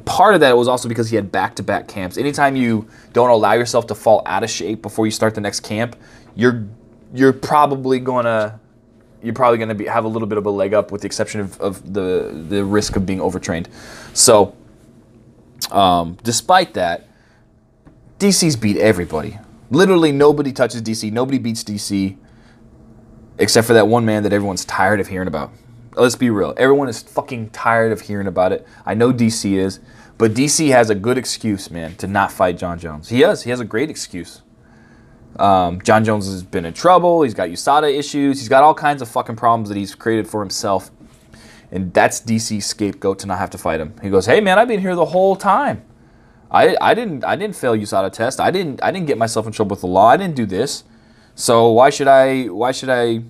part 0.06 0.34
of 0.34 0.42
that 0.42 0.56
was 0.58 0.68
also 0.68 0.88
because 0.90 1.10
he 1.10 1.16
had 1.16 1.32
back-to-back 1.32 1.88
camps. 1.88 2.18
Anytime 2.18 2.56
you 2.56 2.88
don't 3.14 3.30
allow 3.30 3.54
yourself 3.54 3.88
to 3.88 3.96
fall 3.96 4.22
out 4.26 4.44
of 4.44 4.50
shape 4.50 4.82
before 4.82 5.06
you 5.06 5.12
start 5.12 5.36
the 5.36 5.42
next 5.42 5.62
camp, 5.62 5.96
you're 6.36 6.66
you're 7.14 7.34
probably 7.34 8.00
gonna 8.00 8.60
you're 9.22 9.34
probably 9.34 9.58
gonna 9.58 9.76
be 9.76 9.86
have 9.86 10.06
a 10.06 10.08
little 10.08 10.28
bit 10.28 10.38
of 10.38 10.46
a 10.46 10.50
leg 10.50 10.74
up, 10.74 10.92
with 10.92 11.02
the 11.02 11.06
exception 11.06 11.42
of, 11.42 11.60
of 11.60 11.94
the 11.94 12.46
the 12.50 12.64
risk 12.64 12.96
of 12.96 13.06
being 13.06 13.22
overtrained. 13.22 13.70
So, 14.14 14.56
um, 15.72 16.18
despite 16.24 16.74
that, 16.74 17.08
DC's 18.20 18.56
beat 18.56 18.78
everybody. 18.78 19.38
Literally 19.70 20.12
nobody 20.12 20.52
touches 20.52 20.82
DC. 20.82 21.12
Nobody 21.12 21.38
beats 21.38 21.64
DC, 21.64 22.18
except 23.38 23.68
for 23.68 23.74
that 23.74 23.88
one 23.88 24.06
man 24.06 24.24
that 24.24 24.34
everyone's 24.34 24.66
tired 24.66 25.00
of 25.00 25.08
hearing 25.08 25.28
about. 25.28 25.52
Let's 25.96 26.16
be 26.16 26.30
real. 26.30 26.54
Everyone 26.58 26.88
is 26.88 27.02
fucking 27.02 27.50
tired 27.50 27.92
of 27.92 28.02
hearing 28.02 28.28
about 28.28 28.54
it. 28.54 28.66
I 28.86 28.94
know 28.94 29.12
DC 29.12 29.58
is, 29.58 29.80
but 30.18 30.34
DC 30.34 30.70
has 30.72 30.90
a 30.90 30.96
good 30.96 31.18
excuse, 31.18 31.70
man, 31.70 31.96
to 31.96 32.08
not 32.08 32.32
fight 32.32 32.58
Jon 32.58 32.80
Jones. 32.80 33.10
He 33.10 33.22
has. 33.22 33.44
He 33.44 33.50
has 33.50 33.60
a 33.60 33.66
great 33.66 33.90
excuse. 33.90 34.42
Um, 35.38 35.82
Jon 35.82 36.06
Jones 36.06 36.28
has 36.28 36.44
been 36.44 36.66
in 36.66 36.74
trouble. 36.74 37.24
He's 37.24 37.34
got 37.34 37.50
USADA 37.50 37.98
issues. 37.98 38.40
He's 38.40 38.48
got 38.48 38.64
all 38.64 38.74
kinds 38.74 39.02
of 39.02 39.10
fucking 39.10 39.36
problems 39.36 39.68
that 39.70 39.78
he's 39.78 39.94
created 39.94 40.28
for 40.28 40.42
himself. 40.42 40.92
And 41.72 41.94
that's 41.94 42.22
DC's 42.22 42.66
scapegoat 42.66 43.20
to 43.20 43.28
not 43.28 43.40
have 43.40 43.50
to 43.52 43.58
fight 43.58 43.80
him. 43.80 43.94
He 44.02 44.10
goes, 44.10 44.26
"Hey 44.26 44.42
man, 44.42 44.60
I've 44.60 44.68
been 44.68 44.82
here 44.82 44.96
the 44.96 45.06
whole 45.06 45.36
time. 45.36 45.84
I, 46.50 46.76
I 46.82 46.94
didn't 46.94 47.24
I 47.24 47.38
didn't 47.38 47.56
fail 47.56 47.76
USADA 47.76 48.12
test. 48.12 48.42
I 48.42 48.52
didn't 48.52 48.84
I 48.84 48.92
didn't 48.92 49.08
get 49.08 49.18
myself 49.18 49.46
in 49.46 49.54
trouble 49.54 49.76
with 49.76 49.82
the 49.82 49.88
law. 49.88 50.08
I 50.08 50.18
didn't 50.18 50.36
do 50.36 50.46
this. 50.46 50.84
So 51.36 51.72
why 51.72 51.90
should 51.90 52.10
I 52.10 52.46
why 52.46 52.74
should 52.74 52.90
I 52.90 53.22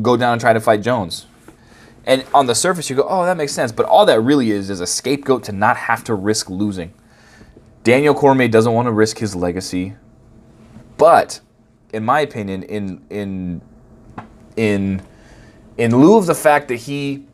go 0.00 0.16
down 0.16 0.34
and 0.34 0.40
try 0.40 0.52
to 0.52 0.60
fight 0.60 0.82
Jones?" 0.82 1.26
And 2.04 2.24
on 2.34 2.46
the 2.46 2.54
surface, 2.54 2.90
you 2.90 2.96
go, 2.96 3.06
"Oh, 3.08 3.24
that 3.24 3.36
makes 3.36 3.52
sense." 3.52 3.72
But 3.72 3.86
all 3.86 4.06
that 4.06 4.20
really 4.20 4.50
is 4.50 4.70
is 4.70 4.80
a 4.80 4.86
scapegoat 4.86 5.44
to 5.44 5.52
not 5.52 5.76
have 5.76 6.02
to 6.04 6.14
risk 6.14 6.50
losing. 6.50 6.92
Daniel 7.84 8.14
Cormier 8.14 8.48
doesn't 8.48 8.72
want 8.72 8.86
to 8.86 8.92
risk 8.92 9.18
his 9.18 9.34
legacy. 9.34 9.94
But 10.96 11.40
in 11.92 12.04
my 12.04 12.20
opinion, 12.20 12.62
in 12.64 13.04
in 13.10 13.62
in 14.56 15.02
in 15.76 15.96
lieu 15.96 16.16
of 16.16 16.26
the 16.26 16.34
fact 16.34 16.68
that 16.68 16.76
he 16.76 17.26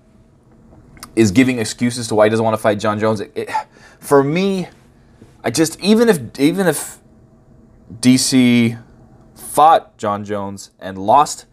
is 1.17 1.31
giving 1.31 1.59
excuses 1.59 2.09
to 2.09 2.15
why 2.15 2.27
he 2.27 2.31
doesn't 2.31 2.45
want 2.45 2.55
to 2.55 2.63
fight 2.63 2.79
Jon 2.79 2.99
Jones, 2.99 3.21
it, 3.21 3.33
it, 3.35 3.51
for 3.99 4.23
me, 4.23 4.69
I 5.43 5.51
just 5.51 5.81
even 5.81 6.09
if 6.09 6.39
even 6.39 6.67
if 6.67 6.99
DC 8.01 8.81
fought 9.35 9.97
Jon 9.97 10.25
Jones 10.25 10.71
and 10.79 10.99
lost 10.99 11.47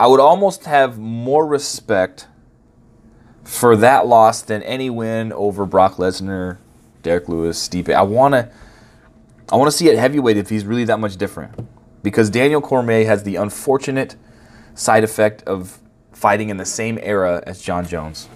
I 0.00 0.06
would 0.06 0.20
almost 0.20 0.64
have 0.64 0.98
more 0.98 1.46
respect 1.46 2.26
for 3.42 3.76
that 3.76 4.06
loss 4.06 4.42
than 4.42 4.62
any 4.62 4.90
win 4.90 5.32
over 5.32 5.66
Brock 5.66 5.96
Lesnar, 5.96 6.58
Derrick 7.02 7.28
Lewis, 7.28 7.66
Stipe. 7.66 7.92
I 7.92 8.02
want 8.02 8.34
to 8.34 8.50
I 9.50 9.56
want 9.56 9.70
to 9.70 9.76
see 9.76 9.88
it 9.88 9.98
heavyweight 9.98 10.36
if 10.36 10.50
he's 10.50 10.64
really 10.64 10.84
that 10.84 11.00
much 11.00 11.16
different. 11.16 11.58
Because 12.02 12.30
Daniel 12.30 12.60
Cormier 12.60 13.06
has 13.06 13.24
the 13.24 13.36
unfortunate 13.36 14.14
side 14.74 15.02
effect 15.02 15.42
of 15.44 15.78
fighting 16.12 16.50
in 16.50 16.58
the 16.58 16.64
same 16.64 16.98
era 17.02 17.42
as 17.46 17.60
Jon 17.60 17.86
Jones. 17.86 18.28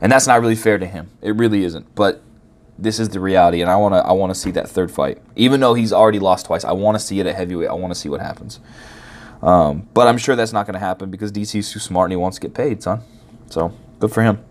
And 0.00 0.12
that's 0.12 0.26
not 0.26 0.40
really 0.40 0.54
fair 0.54 0.78
to 0.78 0.86
him. 0.86 1.10
It 1.20 1.34
really 1.34 1.64
isn't. 1.64 1.94
But 1.96 2.22
this 2.78 3.00
is 3.00 3.08
the 3.08 3.18
reality 3.18 3.60
and 3.60 3.68
I 3.68 3.76
want 3.76 3.94
to 3.94 3.98
I 3.98 4.12
want 4.12 4.32
to 4.32 4.38
see 4.38 4.52
that 4.52 4.70
third 4.70 4.90
fight. 4.90 5.18
Even 5.34 5.60
though 5.60 5.74
he's 5.74 5.92
already 5.92 6.20
lost 6.20 6.46
twice, 6.46 6.64
I 6.64 6.72
want 6.72 6.94
to 6.94 7.00
see 7.00 7.18
it 7.18 7.26
at 7.26 7.34
heavyweight. 7.34 7.68
I 7.68 7.74
want 7.74 7.92
to 7.92 7.98
see 7.98 8.08
what 8.08 8.20
happens. 8.20 8.60
Um, 9.42 9.88
but 9.94 10.08
I'm 10.08 10.18
sure 10.18 10.34
that's 10.36 10.52
not 10.52 10.66
going 10.66 10.74
to 10.74 10.80
happen 10.80 11.10
because 11.10 11.30
DC's 11.32 11.72
too 11.72 11.78
smart 11.78 12.06
and 12.06 12.12
he 12.12 12.16
wants 12.16 12.36
to 12.38 12.40
get 12.40 12.54
paid, 12.54 12.82
son. 12.82 13.02
So, 13.50 13.72
good 14.00 14.12
for 14.12 14.22
him. 14.22 14.44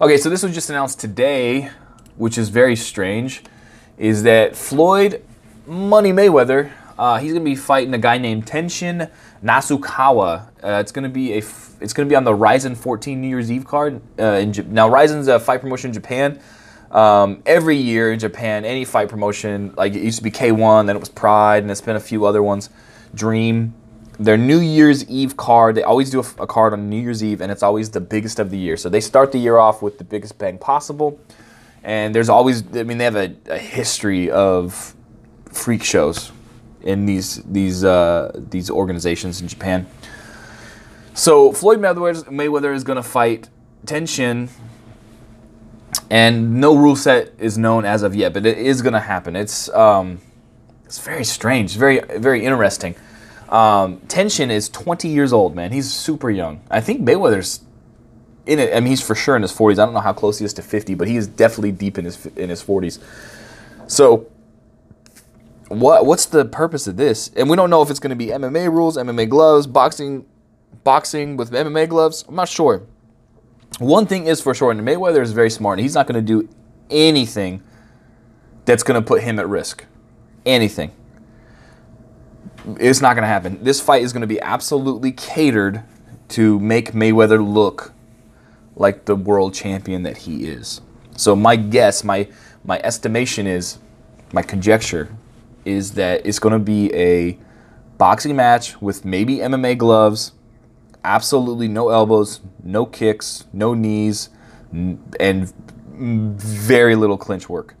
Okay, 0.00 0.16
so 0.16 0.30
this 0.30 0.42
was 0.42 0.54
just 0.54 0.70
announced 0.70 0.98
today, 1.00 1.70
which 2.16 2.38
is 2.38 2.48
very 2.48 2.76
strange 2.76 3.42
is 3.98 4.24
that 4.24 4.56
Floyd 4.56 5.22
Money 5.66 6.12
Mayweather, 6.12 6.72
uh, 6.98 7.18
he's 7.18 7.32
gonna 7.32 7.44
be 7.44 7.54
fighting 7.54 7.94
a 7.94 7.98
guy 7.98 8.18
named 8.18 8.46
Tenshin 8.46 9.08
Nasukawa. 9.44 10.46
Uh, 10.62 10.78
it's 10.80 10.90
gonna 10.92 11.08
be 11.08 11.34
a 11.34 11.38
f- 11.38 11.76
it's 11.80 11.92
gonna 11.92 12.08
be 12.08 12.16
on 12.16 12.24
the 12.24 12.34
Rizin 12.34 12.74
14 12.74 13.20
New 13.20 13.28
Year's 13.28 13.50
Eve 13.50 13.64
card. 13.64 14.00
Uh, 14.18 14.24
in 14.24 14.52
J- 14.52 14.64
now 14.68 14.88
Rizin's 14.88 15.28
a 15.28 15.38
fight 15.38 15.60
promotion 15.60 15.90
in 15.90 15.94
Japan. 15.94 16.40
Um, 16.90 17.42
every 17.46 17.76
year 17.76 18.12
in 18.12 18.18
Japan, 18.18 18.64
any 18.64 18.84
fight 18.84 19.08
promotion 19.08 19.72
like 19.76 19.94
it 19.94 20.02
used 20.02 20.18
to 20.18 20.24
be 20.24 20.30
K1, 20.30 20.86
then 20.86 20.96
it 20.96 21.00
was 21.00 21.08
Pride, 21.08 21.62
and 21.62 21.70
it's 21.70 21.80
been 21.80 21.96
a 21.96 22.00
few 22.00 22.24
other 22.26 22.42
ones. 22.42 22.70
Dream. 23.14 23.74
Their 24.18 24.36
New 24.36 24.60
Year's 24.60 25.08
Eve 25.08 25.36
card, 25.36 25.74
they 25.74 25.82
always 25.82 26.10
do 26.10 26.20
a 26.20 26.46
card 26.46 26.72
on 26.72 26.88
New 26.88 27.00
Year's 27.00 27.24
Eve, 27.24 27.40
and 27.40 27.50
it's 27.50 27.62
always 27.62 27.90
the 27.90 28.00
biggest 28.00 28.38
of 28.38 28.50
the 28.50 28.58
year. 28.58 28.76
So 28.76 28.88
they 28.88 29.00
start 29.00 29.32
the 29.32 29.38
year 29.38 29.58
off 29.58 29.82
with 29.82 29.98
the 29.98 30.04
biggest 30.04 30.38
bang 30.38 30.58
possible 30.58 31.18
and 31.84 32.14
there's 32.14 32.28
always 32.28 32.64
I 32.76 32.84
mean 32.84 32.98
they 32.98 33.04
have 33.04 33.16
a, 33.16 33.34
a 33.46 33.58
history 33.58 34.30
of 34.30 34.94
freak 35.46 35.82
shows 35.82 36.32
in 36.82 37.06
these 37.06 37.42
these 37.42 37.84
uh, 37.84 38.32
these 38.34 38.70
organizations 38.70 39.40
in 39.40 39.48
Japan. 39.48 39.86
So 41.14 41.52
Floyd 41.52 41.78
Mayweather, 41.78 42.24
Mayweather 42.24 42.74
is 42.74 42.84
going 42.84 42.96
to 42.96 43.02
fight 43.02 43.48
Tenshin, 43.84 44.48
and 46.08 46.60
no 46.60 46.74
rule 46.74 46.96
set 46.96 47.32
is 47.38 47.58
known 47.58 47.84
as 47.84 48.02
of 48.02 48.14
yet, 48.14 48.32
but 48.32 48.46
it 48.46 48.58
is 48.58 48.80
going 48.80 48.94
to 48.94 49.00
happen. 49.00 49.36
It's 49.36 49.68
um, 49.70 50.20
it's 50.92 50.98
very 50.98 51.24
strange, 51.24 51.74
very 51.74 52.00
very 52.18 52.44
interesting. 52.44 52.94
Um, 53.48 54.00
Tenshin 54.08 54.50
is 54.50 54.68
20 54.68 55.08
years 55.08 55.32
old, 55.32 55.56
man. 55.56 55.72
He's 55.72 55.90
super 55.90 56.30
young. 56.30 56.60
I 56.70 56.82
think 56.82 57.00
Mayweather's 57.00 57.62
in 58.44 58.58
it. 58.58 58.76
I 58.76 58.80
mean, 58.80 58.88
he's 58.88 59.00
for 59.00 59.14
sure 59.14 59.34
in 59.34 59.40
his 59.40 59.54
40s. 59.54 59.72
I 59.72 59.86
don't 59.86 59.94
know 59.94 60.00
how 60.00 60.12
close 60.12 60.38
he 60.38 60.44
is 60.44 60.52
to 60.52 60.62
50, 60.62 60.94
but 60.94 61.08
he 61.08 61.16
is 61.16 61.26
definitely 61.26 61.72
deep 61.72 61.96
in 61.96 62.04
his 62.04 62.26
in 62.36 62.50
his 62.50 62.62
40s. 62.62 62.98
So, 63.86 64.26
what 65.68 66.04
what's 66.04 66.26
the 66.26 66.44
purpose 66.44 66.86
of 66.86 66.98
this? 66.98 67.30
And 67.38 67.48
we 67.48 67.56
don't 67.56 67.70
know 67.70 67.80
if 67.80 67.88
it's 67.88 68.00
going 68.00 68.10
to 68.10 68.16
be 68.16 68.26
MMA 68.26 68.70
rules, 68.70 68.98
MMA 68.98 69.30
gloves, 69.30 69.66
boxing, 69.66 70.26
boxing 70.84 71.38
with 71.38 71.52
MMA 71.52 71.88
gloves. 71.88 72.22
I'm 72.28 72.34
not 72.34 72.50
sure. 72.50 72.82
One 73.78 74.04
thing 74.04 74.26
is 74.26 74.42
for 74.42 74.52
sure, 74.52 74.70
and 74.70 74.82
Mayweather 74.82 75.22
is 75.22 75.32
very 75.32 75.48
smart. 75.48 75.78
And 75.78 75.84
he's 75.86 75.94
not 75.94 76.06
going 76.06 76.22
to 76.22 76.42
do 76.42 76.50
anything 76.90 77.62
that's 78.66 78.82
going 78.82 79.00
to 79.00 79.06
put 79.06 79.22
him 79.22 79.38
at 79.38 79.48
risk. 79.48 79.86
Anything. 80.44 80.92
It's 82.78 83.00
not 83.00 83.14
going 83.14 83.22
to 83.22 83.28
happen. 83.28 83.62
This 83.62 83.80
fight 83.80 84.02
is 84.02 84.12
going 84.12 84.22
to 84.22 84.26
be 84.26 84.40
absolutely 84.40 85.12
catered 85.12 85.82
to 86.30 86.58
make 86.60 86.92
Mayweather 86.92 87.44
look 87.44 87.92
like 88.76 89.04
the 89.04 89.16
world 89.16 89.54
champion 89.54 90.02
that 90.04 90.18
he 90.18 90.44
is. 90.46 90.80
So 91.16 91.36
my 91.36 91.56
guess, 91.56 92.04
my 92.04 92.28
my 92.64 92.80
estimation 92.84 93.46
is, 93.46 93.78
my 94.32 94.42
conjecture 94.42 95.08
is 95.64 95.92
that 95.92 96.24
it's 96.24 96.38
going 96.38 96.52
to 96.52 96.58
be 96.58 96.92
a 96.94 97.38
boxing 97.98 98.34
match 98.36 98.80
with 98.80 99.04
maybe 99.04 99.38
MMA 99.38 99.78
gloves, 99.78 100.32
absolutely 101.04 101.68
no 101.68 101.88
elbows, 101.88 102.40
no 102.62 102.86
kicks, 102.86 103.44
no 103.52 103.74
knees, 103.74 104.30
and 104.72 105.52
very 105.94 106.96
little 106.96 107.18
clinch 107.18 107.48
work. 107.48 107.74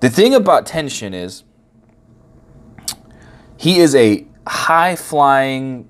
The 0.00 0.10
thing 0.10 0.34
about 0.34 0.66
Tenshin 0.66 1.14
is 1.14 1.42
he 3.56 3.78
is 3.78 3.94
a 3.94 4.26
high 4.46 4.96
flying 4.96 5.88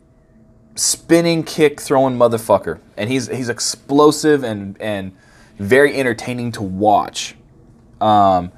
spinning 0.76 1.42
kick 1.42 1.80
throwing 1.80 2.16
motherfucker, 2.16 2.80
and 2.96 3.10
he's 3.10 3.28
he's 3.28 3.48
explosive 3.48 4.44
and 4.44 4.80
and 4.80 5.16
very 5.58 5.98
entertaining 5.98 6.52
to 6.52 6.62
watch. 6.62 7.34
Um, 8.00 8.52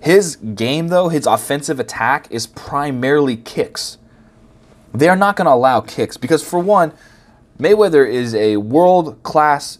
his 0.00 0.36
game 0.36 0.88
though, 0.88 1.08
his 1.08 1.26
offensive 1.26 1.78
attack 1.80 2.26
is 2.30 2.46
primarily 2.46 3.36
kicks. 3.36 3.98
They 4.92 5.08
are 5.08 5.16
not 5.16 5.36
going 5.36 5.46
to 5.46 5.52
allow 5.52 5.80
kicks 5.80 6.16
because 6.16 6.42
for 6.42 6.58
one, 6.58 6.92
Mayweather 7.58 8.08
is 8.08 8.34
a 8.34 8.56
world 8.56 9.22
class, 9.22 9.78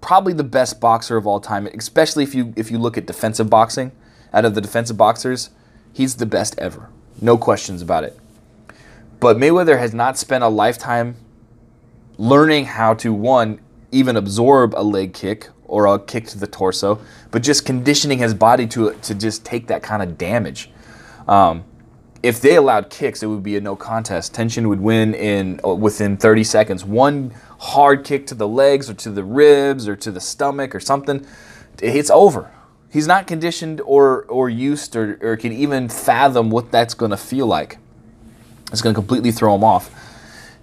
probably 0.00 0.34
the 0.34 0.44
best 0.44 0.80
boxer 0.80 1.16
of 1.16 1.26
all 1.26 1.40
time. 1.40 1.66
Especially 1.68 2.22
if 2.22 2.34
you 2.34 2.52
if 2.56 2.70
you 2.70 2.78
look 2.78 2.98
at 2.98 3.06
defensive 3.06 3.48
boxing, 3.48 3.92
out 4.32 4.44
of 4.44 4.54
the 4.54 4.60
defensive 4.60 4.96
boxers, 4.96 5.50
he's 5.92 6.16
the 6.16 6.26
best 6.26 6.58
ever. 6.58 6.90
No 7.20 7.38
questions 7.38 7.82
about 7.82 8.04
it. 8.04 8.18
But 9.20 9.38
Mayweather 9.38 9.78
has 9.78 9.94
not 9.94 10.18
spent 10.18 10.44
a 10.44 10.48
lifetime 10.48 11.16
learning 12.18 12.66
how 12.66 12.94
to, 12.94 13.12
one, 13.12 13.60
even 13.92 14.16
absorb 14.16 14.74
a 14.74 14.82
leg 14.82 15.14
kick 15.14 15.48
or 15.64 15.86
a 15.86 15.98
kick 15.98 16.26
to 16.26 16.38
the 16.38 16.46
torso, 16.46 17.00
but 17.30 17.42
just 17.42 17.64
conditioning 17.64 18.18
his 18.18 18.34
body 18.34 18.66
to, 18.66 18.94
to 18.94 19.14
just 19.14 19.44
take 19.44 19.66
that 19.66 19.82
kind 19.82 20.02
of 20.02 20.18
damage. 20.18 20.70
Um, 21.26 21.64
if 22.22 22.40
they 22.40 22.56
allowed 22.56 22.90
kicks, 22.90 23.22
it 23.22 23.26
would 23.26 23.42
be 23.42 23.56
a 23.56 23.60
no 23.60 23.76
contest. 23.76 24.34
Tenshin 24.34 24.68
would 24.68 24.80
win 24.80 25.14
in 25.14 25.60
uh, 25.64 25.74
within 25.74 26.16
30 26.16 26.44
seconds. 26.44 26.84
One 26.84 27.32
hard 27.58 28.04
kick 28.04 28.26
to 28.28 28.34
the 28.34 28.48
legs 28.48 28.90
or 28.90 28.94
to 28.94 29.10
the 29.10 29.24
ribs 29.24 29.88
or 29.88 29.96
to 29.96 30.10
the 30.10 30.20
stomach 30.20 30.74
or 30.74 30.80
something, 30.80 31.26
it's 31.80 32.10
over. 32.10 32.50
He's 32.90 33.06
not 33.06 33.26
conditioned 33.26 33.80
or, 33.80 34.22
or 34.24 34.48
used 34.48 34.96
or, 34.96 35.18
or 35.20 35.36
can 35.36 35.52
even 35.52 35.88
fathom 35.88 36.50
what 36.50 36.70
that's 36.70 36.94
going 36.94 37.10
to 37.10 37.16
feel 37.16 37.46
like. 37.46 37.78
It's 38.72 38.82
going 38.82 38.94
to 38.94 38.98
completely 38.98 39.32
throw 39.32 39.54
him 39.54 39.64
off. 39.64 39.90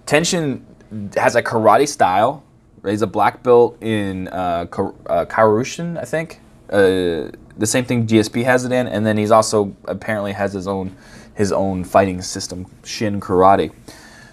Tenshin 0.06 0.62
has 1.16 1.36
a 1.36 1.42
karate 1.42 1.88
style. 1.88 2.42
He's 2.84 3.02
a 3.02 3.06
black 3.06 3.42
belt 3.42 3.82
in 3.82 4.28
uh, 4.28 4.66
uh, 5.06 5.24
I 5.28 6.04
think. 6.04 6.40
Uh, 6.68 7.30
the 7.56 7.66
same 7.66 7.84
thing 7.84 8.06
GSP 8.06 8.44
has 8.44 8.64
it 8.64 8.72
in, 8.72 8.86
and 8.86 9.06
then 9.06 9.16
he's 9.16 9.30
also 9.30 9.74
apparently 9.86 10.32
has 10.32 10.52
his 10.52 10.66
own 10.66 10.94
his 11.34 11.50
own 11.50 11.84
fighting 11.84 12.20
system, 12.22 12.66
Shin 12.84 13.20
Karate. 13.20 13.72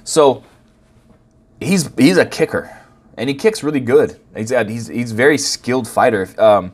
So 0.03 0.43
he's 1.59 1.89
he's 1.97 2.17
a 2.17 2.25
kicker, 2.25 2.75
and 3.17 3.29
he 3.29 3.35
kicks 3.35 3.63
really 3.63 3.79
good. 3.79 4.19
He's 4.35 4.49
he's 4.49 4.87
he's 4.87 5.11
very 5.11 5.37
skilled 5.37 5.87
fighter. 5.87 6.27
Um, 6.37 6.73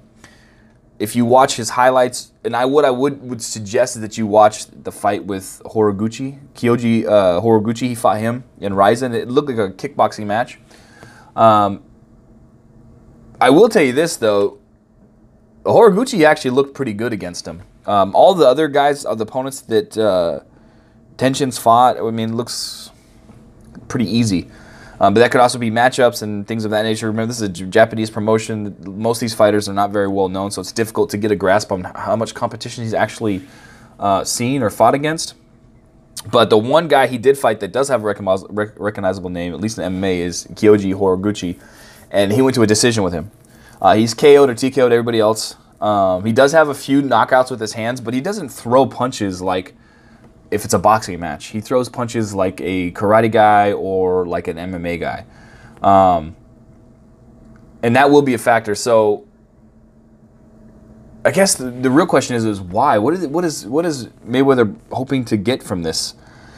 if 0.99 1.15
you 1.15 1.25
watch 1.25 1.55
his 1.55 1.69
highlights, 1.69 2.31
and 2.43 2.55
I 2.55 2.65
would 2.65 2.85
I 2.85 2.89
would 2.89 3.21
would 3.21 3.41
suggest 3.41 3.99
that 4.01 4.17
you 4.17 4.25
watch 4.25 4.65
the 4.67 4.91
fight 4.91 5.25
with 5.25 5.61
Horiguchi, 5.65 6.39
Kyoji 6.55 7.05
uh. 7.05 7.87
He 7.87 7.95
fought 7.95 8.19
him 8.19 8.43
in 8.59 8.73
Rizin. 8.73 9.13
It 9.13 9.27
looked 9.27 9.49
like 9.49 9.57
a 9.57 9.71
kickboxing 9.71 10.25
match. 10.25 10.59
Um, 11.35 11.83
I 13.39 13.51
will 13.51 13.69
tell 13.69 13.83
you 13.83 13.93
this 13.93 14.17
though, 14.17 14.59
Horiguchi 15.63 16.23
actually 16.23 16.51
looked 16.51 16.73
pretty 16.73 16.93
good 16.93 17.13
against 17.13 17.47
him. 17.47 17.61
Um, 17.85 18.15
all 18.15 18.33
the 18.33 18.47
other 18.47 18.67
guys, 18.67 19.03
the 19.03 19.11
opponents 19.11 19.61
that 19.61 19.97
uh, 19.97 20.41
Tenshin's 21.17 21.57
fought, 21.57 21.97
I 21.97 22.11
mean, 22.11 22.35
looks 22.35 22.91
pretty 23.87 24.09
easy. 24.09 24.49
Um, 24.99 25.13
but 25.13 25.19
that 25.19 25.31
could 25.31 25.41
also 25.41 25.59
be 25.59 25.69
matchups 25.69 26.23
and 26.23 26.47
things 26.47 26.65
of 26.65 26.71
that 26.71 26.83
nature. 26.83 27.07
Remember, 27.07 27.27
this 27.27 27.41
is 27.41 27.49
a 27.49 27.65
Japanese 27.65 28.09
promotion. 28.09 28.75
Most 28.85 29.17
of 29.17 29.21
these 29.21 29.35
fighters 29.35 29.69
are 29.69 29.73
not 29.73 29.91
very 29.91 30.07
well 30.07 30.27
known, 30.27 30.49
so 30.49 30.61
it's 30.61 30.71
difficult 30.71 31.09
to 31.11 31.17
get 31.17 31.31
a 31.31 31.35
grasp 31.35 31.71
on 31.71 31.83
how 31.83 32.15
much 32.15 32.33
competition 32.33 32.83
he's 32.83 32.93
actually 32.93 33.41
uh, 33.99 34.23
seen 34.23 34.63
or 34.63 34.69
fought 34.69 34.95
against. 34.95 35.35
But 36.31 36.49
the 36.49 36.57
one 36.57 36.87
guy 36.87 37.07
he 37.07 37.19
did 37.19 37.37
fight 37.37 37.59
that 37.59 37.71
does 37.71 37.89
have 37.89 38.03
a 38.03 38.05
recognizable 38.05 39.29
name, 39.29 39.53
at 39.53 39.61
least 39.61 39.77
in 39.77 39.93
MMA, 39.93 40.17
is 40.17 40.47
Kyoji 40.51 40.93
Horiguchi, 40.95 41.59
and 42.09 42.33
he 42.33 42.41
went 42.41 42.55
to 42.55 42.63
a 42.63 42.67
decision 42.67 43.03
with 43.03 43.13
him. 43.13 43.29
Uh, 43.79 43.95
he's 43.95 44.15
KO'd 44.15 44.49
or 44.49 44.55
TKO'd 44.55 44.91
everybody 44.91 45.19
else. 45.19 45.55
Um, 45.79 46.25
he 46.25 46.33
does 46.33 46.53
have 46.53 46.69
a 46.69 46.73
few 46.73 47.03
knockouts 47.03 47.51
with 47.51 47.59
his 47.59 47.73
hands, 47.73 48.01
but 48.01 48.15
he 48.15 48.21
doesn't 48.21 48.49
throw 48.49 48.87
punches 48.87 49.41
like– 49.41 49.75
if 50.51 50.65
it's 50.65 50.73
a 50.73 50.79
boxing 50.79 51.19
match. 51.19 51.47
He 51.47 51.61
throws 51.61 51.89
punches 51.89 52.33
like 52.33 52.61
a 52.61 52.91
karate 52.91 53.31
guy 53.31 53.73
or 53.73 54.25
like 54.25 54.47
an 54.47 54.57
MMA 54.57 54.99
guy. 54.99 55.25
Um, 55.81 56.35
and 57.83 57.95
that 57.95 58.09
will 58.09 58.21
be 58.21 58.33
a 58.33 58.37
factor. 58.37 58.75
So 58.75 59.27
I 61.25 61.31
guess 61.31 61.55
the, 61.55 61.69
the 61.69 61.91
real 61.91 62.05
question 62.05 62.35
is, 62.35 62.45
is 62.45 62.61
why? 62.61 62.97
What 62.97 63.13
is, 63.13 63.27
what 63.27 63.43
is 63.43 63.65
what 63.65 63.85
is 63.85 64.07
Mayweather 64.25 64.75
hoping 64.91 65.25
to 65.25 65.37
get 65.37 65.61
from 65.61 65.83
this? 65.83 66.15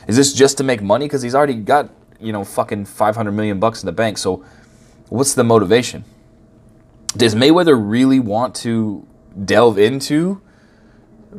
Is 0.08 0.16
this 0.16 0.34
just 0.34 0.58
to 0.58 0.64
make 0.64 0.82
money? 0.82 1.06
Because 1.06 1.22
he's 1.22 1.36
already 1.36 1.56
got 1.56 1.90
you 2.20 2.32
know 2.32 2.44
fucking 2.44 2.86
500 2.86 3.32
million 3.32 3.60
bucks 3.60 3.82
in 3.82 3.88
the 3.88 3.92
bank. 3.92 4.18
So 4.18 4.46
what's 5.10 5.34
the 5.34 5.44
motivation? 5.44 6.06
Does 7.18 7.34
Mayweather 7.34 7.80
really 7.80 8.20
want 8.20 8.56
to 8.58 9.08
delve 9.46 9.80
into 9.80 10.42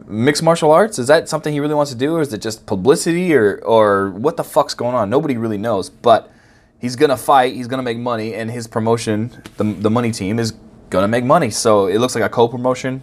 mixed 0.07 0.43
martial 0.43 0.71
arts? 0.71 0.99
Is 0.99 1.07
that 1.09 1.29
something 1.29 1.53
he 1.53 1.61
really 1.61 1.75
wants 1.75 1.91
to 1.93 1.99
do, 1.99 2.15
or 2.15 2.21
is 2.21 2.33
it 2.33 2.41
just 2.41 2.67
publicity, 2.67 3.35
or 3.35 3.61
or 3.65 4.11
what 4.11 4.37
the 4.37 4.45
fuck's 4.45 4.75
going 4.75 4.95
on? 4.95 5.11
Nobody 5.11 5.37
really 5.37 5.59
knows. 5.59 5.91
But 5.91 6.31
he's 6.79 6.97
gonna 6.97 7.17
fight. 7.17 7.55
He's 7.55 7.67
gonna 7.67 7.83
make 7.83 7.99
money, 7.99 8.35
and 8.35 8.51
his 8.51 8.67
promotion, 8.67 9.43
the 9.57 9.65
the 9.65 9.91
money 9.91 10.13
team, 10.13 10.39
is 10.39 10.53
gonna 10.91 11.09
make 11.09 11.25
money. 11.25 11.51
So 11.51 11.87
it 11.87 11.99
looks 11.99 12.15
like 12.15 12.25
a 12.25 12.29
co-promotion. 12.29 13.03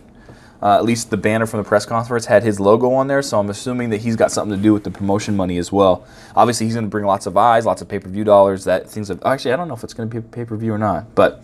Uh, 0.60 0.76
at 0.76 0.84
least 0.84 1.12
the 1.12 1.17
banner 1.17 1.45
from 1.45 1.60
the 1.62 1.63
press 1.63 1.86
conference 1.86 2.26
had 2.26 2.41
his 2.41 2.60
logo 2.60 2.91
on 2.91 3.06
there, 3.06 3.21
so 3.21 3.39
I'm 3.39 3.50
assuming 3.50 3.91
that 3.91 4.02
he's 4.02 4.15
got 4.15 4.32
something 4.32 4.58
to 4.58 4.63
do 4.63 4.73
with 4.73 4.84
the 4.84 4.89
promotion 4.89 5.36
money 5.36 5.60
as 5.60 5.71
well. 5.71 6.04
Obviously, 6.36 6.65
he's 6.65 6.73
going 6.73 6.86
to 6.86 6.89
bring 6.89 7.06
lots 7.06 7.28
of 7.28 7.38
eyes, 7.38 7.63
lots 7.63 7.84
of 7.84 7.88
pay-per-view 7.88 8.23
dollars. 8.23 8.63
That 8.63 8.89
things. 8.89 9.12
Of, 9.12 9.21
actually, 9.23 9.54
I 9.54 9.56
don't 9.56 9.67
know 9.67 9.76
if 9.76 9.84
it's 9.84 9.93
going 9.93 10.10
to 10.10 10.21
be 10.21 10.28
pay-per-view 10.28 10.73
or 10.73 10.80
not, 10.80 11.13
but 11.13 11.43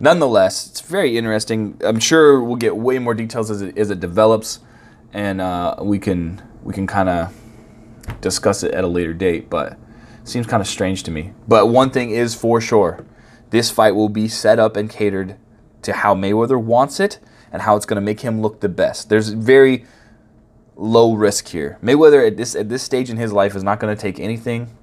nonetheless, 0.00 0.68
it's 0.68 0.80
very 0.80 1.16
interesting. 1.16 1.80
I'm 1.84 2.00
sure 2.00 2.42
we'll 2.42 2.56
get 2.56 2.76
way 2.76 2.98
more 2.98 3.14
details 3.14 3.50
as 3.50 3.62
it, 3.62 3.78
as 3.78 3.90
it 3.90 4.00
develops, 4.00 4.60
and 5.12 5.40
uh, 5.40 5.76
we 5.80 5.98
can 5.98 6.42
we 6.62 6.72
can 6.72 6.86
kind 6.86 7.08
of 7.08 7.34
discuss 8.20 8.62
it 8.62 8.72
at 8.72 8.84
a 8.84 8.88
later 8.88 9.14
date. 9.14 9.50
But 9.50 9.78
seems 10.24 10.46
kind 10.46 10.60
of 10.60 10.66
strange 10.66 11.02
to 11.04 11.10
me. 11.10 11.32
But 11.46 11.68
one 11.68 11.90
thing 11.90 12.10
is 12.10 12.34
for 12.34 12.60
sure, 12.60 13.04
this 13.50 13.70
fight 13.70 13.92
will 13.92 14.08
be 14.08 14.28
set 14.28 14.58
up 14.58 14.76
and 14.76 14.90
catered 14.90 15.36
to 15.82 15.92
how 15.92 16.14
Mayweather 16.14 16.60
wants 16.60 16.98
it 16.98 17.20
and 17.52 17.62
how 17.62 17.76
it's 17.76 17.86
going 17.86 17.96
to 17.96 18.04
make 18.04 18.20
him 18.20 18.40
look 18.40 18.60
the 18.60 18.68
best. 18.68 19.08
There's 19.08 19.28
very 19.28 19.84
low 20.76 21.14
risk 21.14 21.48
here. 21.48 21.78
Mayweather 21.82 22.26
at 22.26 22.36
this 22.36 22.56
at 22.56 22.68
this 22.68 22.82
stage 22.82 23.10
in 23.10 23.16
his 23.16 23.32
life 23.32 23.54
is 23.54 23.62
not 23.62 23.78
going 23.80 23.94
to 23.94 24.00
take 24.00 24.18
anything 24.18 24.76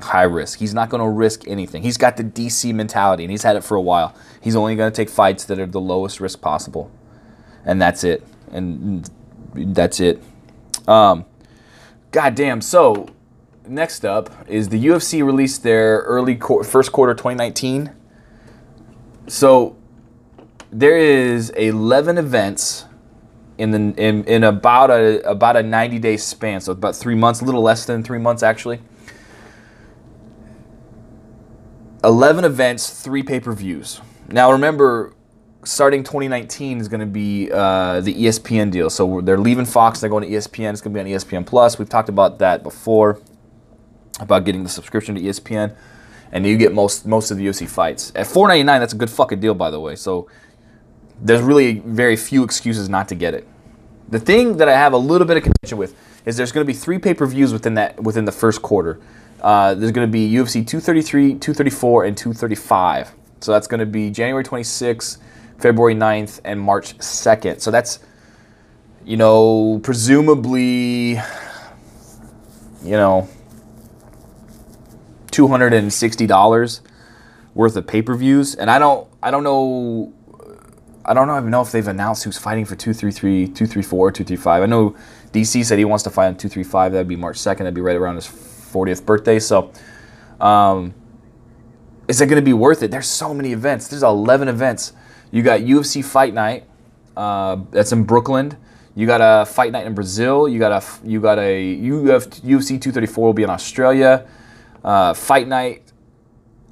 high 0.00 0.24
risk. 0.24 0.58
He's 0.58 0.74
not 0.74 0.88
going 0.88 1.02
to 1.02 1.08
risk 1.08 1.46
anything. 1.46 1.82
He's 1.82 1.96
got 1.96 2.16
the 2.16 2.24
DC 2.24 2.72
mentality 2.74 3.24
and 3.24 3.30
he's 3.30 3.42
had 3.42 3.56
it 3.56 3.64
for 3.64 3.76
a 3.76 3.80
while. 3.80 4.14
He's 4.40 4.56
only 4.56 4.76
going 4.76 4.90
to 4.90 4.96
take 4.96 5.08
fights 5.10 5.44
that 5.44 5.58
are 5.58 5.66
the 5.66 5.80
lowest 5.80 6.20
risk 6.20 6.40
possible. 6.40 6.90
And 7.64 7.80
that's 7.80 8.04
it. 8.04 8.26
And 8.52 9.08
that's 9.54 10.00
it. 10.00 10.22
Um 10.88 11.24
God 12.10 12.34
damn. 12.34 12.60
So, 12.60 13.06
next 13.66 14.04
up 14.04 14.30
is 14.48 14.68
the 14.68 14.84
UFC 14.84 15.24
released 15.24 15.62
their 15.62 15.98
early 16.00 16.34
qu- 16.34 16.64
first 16.64 16.90
quarter 16.90 17.14
2019. 17.14 17.92
So, 19.28 19.76
there 20.72 20.96
is 20.96 21.50
11 21.50 22.18
events 22.18 22.86
in 23.58 23.70
the 23.70 24.02
in, 24.02 24.24
in 24.24 24.42
about 24.42 24.90
a 24.90 25.20
about 25.28 25.56
a 25.56 25.62
90 25.62 25.98
day 25.98 26.16
span 26.16 26.62
so 26.62 26.72
about 26.72 26.96
three 26.96 27.14
months 27.14 27.42
a 27.42 27.44
little 27.44 27.60
less 27.60 27.84
than 27.84 28.02
three 28.02 28.18
months 28.18 28.42
actually 28.42 28.80
11 32.02 32.44
events 32.44 33.02
three 33.02 33.22
pay-per-views. 33.22 34.00
Now 34.28 34.52
remember 34.52 35.12
starting 35.64 36.02
2019 36.02 36.78
is 36.78 36.88
going 36.88 37.00
to 37.00 37.06
be 37.06 37.50
uh, 37.52 38.00
the 38.00 38.14
espn 38.24 38.70
deal. 38.70 38.88
So 38.88 39.20
they're 39.20 39.38
leaving 39.38 39.66
fox 39.66 40.00
they're 40.00 40.08
going 40.08 40.28
to 40.28 40.34
espn 40.34 40.72
it's 40.72 40.80
going 40.80 40.94
to 40.94 41.04
be 41.04 41.14
on 41.14 41.20
espn 41.20 41.44
plus. 41.44 41.78
We've 41.78 41.88
talked 41.88 42.08
about 42.08 42.38
that 42.38 42.62
before 42.62 43.20
about 44.18 44.44
getting 44.44 44.62
the 44.62 44.68
subscription 44.68 45.14
to 45.16 45.20
espn 45.20 45.76
and 46.32 46.46
you 46.46 46.56
get 46.56 46.72
most 46.72 47.06
most 47.06 47.30
of 47.30 47.36
the 47.36 47.46
UFC 47.46 47.68
fights. 47.68 48.12
At 48.14 48.26
4.99 48.26 48.80
that's 48.80 48.92
a 48.94 48.96
good 48.96 49.10
fucking 49.10 49.40
deal 49.40 49.54
by 49.54 49.70
the 49.70 49.80
way. 49.80 49.96
So 49.96 50.28
there's 51.20 51.42
really 51.42 51.80
very 51.80 52.16
few 52.16 52.42
excuses 52.42 52.88
not 52.88 53.08
to 53.08 53.14
get 53.14 53.34
it. 53.34 53.46
The 54.08 54.18
thing 54.18 54.56
that 54.56 54.68
I 54.68 54.72
have 54.72 54.94
a 54.94 54.98
little 54.98 55.26
bit 55.26 55.36
of 55.36 55.42
contention 55.42 55.76
with 55.76 55.94
is 56.24 56.36
there's 56.36 56.52
going 56.52 56.66
to 56.66 56.72
be 56.72 56.76
three 56.76 56.98
pay-per-views 56.98 57.52
within 57.52 57.74
that 57.74 58.02
within 58.02 58.24
the 58.24 58.32
first 58.32 58.62
quarter. 58.62 58.98
Uh, 59.40 59.74
there's 59.74 59.92
going 59.92 60.06
to 60.06 60.12
be 60.12 60.30
UFC 60.30 60.66
233, 60.66 61.34
234, 61.34 62.04
and 62.04 62.16
235. 62.16 63.12
So 63.40 63.52
that's 63.52 63.66
going 63.66 63.80
to 63.80 63.86
be 63.86 64.10
January 64.10 64.44
26th, 64.44 65.18
February 65.58 65.94
9th, 65.94 66.40
and 66.44 66.60
March 66.60 66.96
2nd. 66.98 67.60
So 67.60 67.70
that's, 67.70 68.00
you 69.04 69.16
know, 69.16 69.80
presumably, 69.82 71.12
you 72.82 72.96
know, 72.96 73.28
$260 75.32 76.80
worth 77.54 77.76
of 77.76 77.86
pay-per-views. 77.86 78.54
And 78.56 78.70
I 78.70 78.78
don't, 78.78 79.08
I 79.22 79.30
don't 79.30 79.44
know 79.44 80.12
I 81.04 81.14
don't 81.14 81.28
even 81.30 81.50
know 81.50 81.62
if 81.62 81.72
they've 81.72 81.88
announced 81.88 82.24
who's 82.24 82.38
fighting 82.38 82.64
for 82.64 82.76
233, 82.76 83.46
234, 83.46 84.12
235. 84.12 84.62
I 84.62 84.66
know 84.66 84.94
DC 85.32 85.64
said 85.64 85.78
he 85.78 85.84
wants 85.84 86.04
to 86.04 86.10
fight 86.10 86.26
on 86.26 86.36
235. 86.36 86.92
That'd 86.92 87.08
be 87.08 87.16
March 87.16 87.38
2nd. 87.38 87.58
That'd 87.58 87.74
be 87.74 87.80
right 87.80 87.96
around 87.96 88.16
his 88.16 88.26
40th 88.72 89.04
birthday. 89.04 89.38
So, 89.38 89.72
um, 90.40 90.94
is 92.08 92.20
it 92.20 92.26
going 92.26 92.42
to 92.42 92.44
be 92.44 92.52
worth 92.52 92.82
it? 92.82 92.90
There's 92.90 93.08
so 93.08 93.32
many 93.32 93.52
events. 93.52 93.88
There's 93.88 94.02
11 94.02 94.48
events. 94.48 94.92
You 95.30 95.42
got 95.42 95.60
UFC 95.60 96.04
Fight 96.04 96.34
Night. 96.34 96.64
Uh, 97.16 97.58
that's 97.70 97.92
in 97.92 98.04
Brooklyn. 98.04 98.56
You 98.94 99.06
got 99.06 99.20
a 99.22 99.46
fight 99.46 99.72
night 99.72 99.86
in 99.86 99.94
Brazil. 99.94 100.48
You 100.48 100.58
got 100.58 100.72
a 100.72 101.06
you 101.06 101.20
got 101.20 101.38
a 101.38 101.74
Uf, 101.74 102.28
UFC 102.42 102.80
234 102.80 103.24
will 103.24 103.32
be 103.32 103.42
in 103.42 103.50
Australia. 103.50 104.26
Uh, 104.82 105.14
fight 105.14 105.46
night 105.46 105.92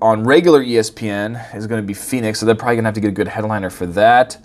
on 0.00 0.24
regular 0.24 0.62
ESPN 0.62 1.54
is 1.54 1.66
going 1.66 1.80
to 1.80 1.86
be 1.86 1.94
Phoenix, 1.94 2.40
so 2.40 2.46
they're 2.46 2.54
probably 2.54 2.76
going 2.76 2.84
to 2.84 2.88
have 2.88 2.94
to 2.94 3.00
get 3.00 3.08
a 3.08 3.12
good 3.12 3.28
headliner 3.28 3.70
for 3.70 3.86
that. 3.86 4.38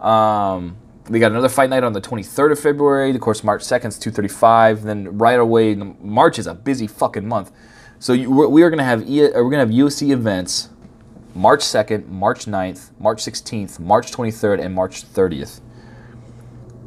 Um, 0.00 0.76
we 1.10 1.18
got 1.18 1.30
another 1.30 1.48
fight 1.48 1.70
night 1.70 1.84
on 1.84 1.92
the 1.92 2.00
23rd 2.00 2.52
of 2.52 2.60
February. 2.60 3.10
Of 3.10 3.20
course, 3.20 3.44
March 3.44 3.62
2nd 3.62 3.86
is 3.86 3.98
235. 3.98 4.82
Then 4.82 5.18
right 5.18 5.38
away, 5.38 5.74
March 5.74 6.38
is 6.38 6.46
a 6.46 6.54
busy 6.54 6.86
fucking 6.86 7.26
month. 7.26 7.50
So 7.98 8.12
you, 8.14 8.30
we 8.30 8.62
are 8.62 8.70
going 8.70 8.78
to 8.78 8.84
have 8.84 9.08
e, 9.08 9.24
uh, 9.24 9.28
we're 9.34 9.50
going 9.50 9.68
to 9.68 9.74
have 9.74 9.90
UFC 9.90 10.10
events 10.10 10.70
March 11.34 11.60
2nd, 11.60 12.08
March 12.08 12.46
9th, 12.46 12.90
March 12.98 13.18
16th, 13.18 13.78
March 13.78 14.10
23rd, 14.10 14.64
and 14.64 14.74
March 14.74 15.04
30th. 15.04 15.60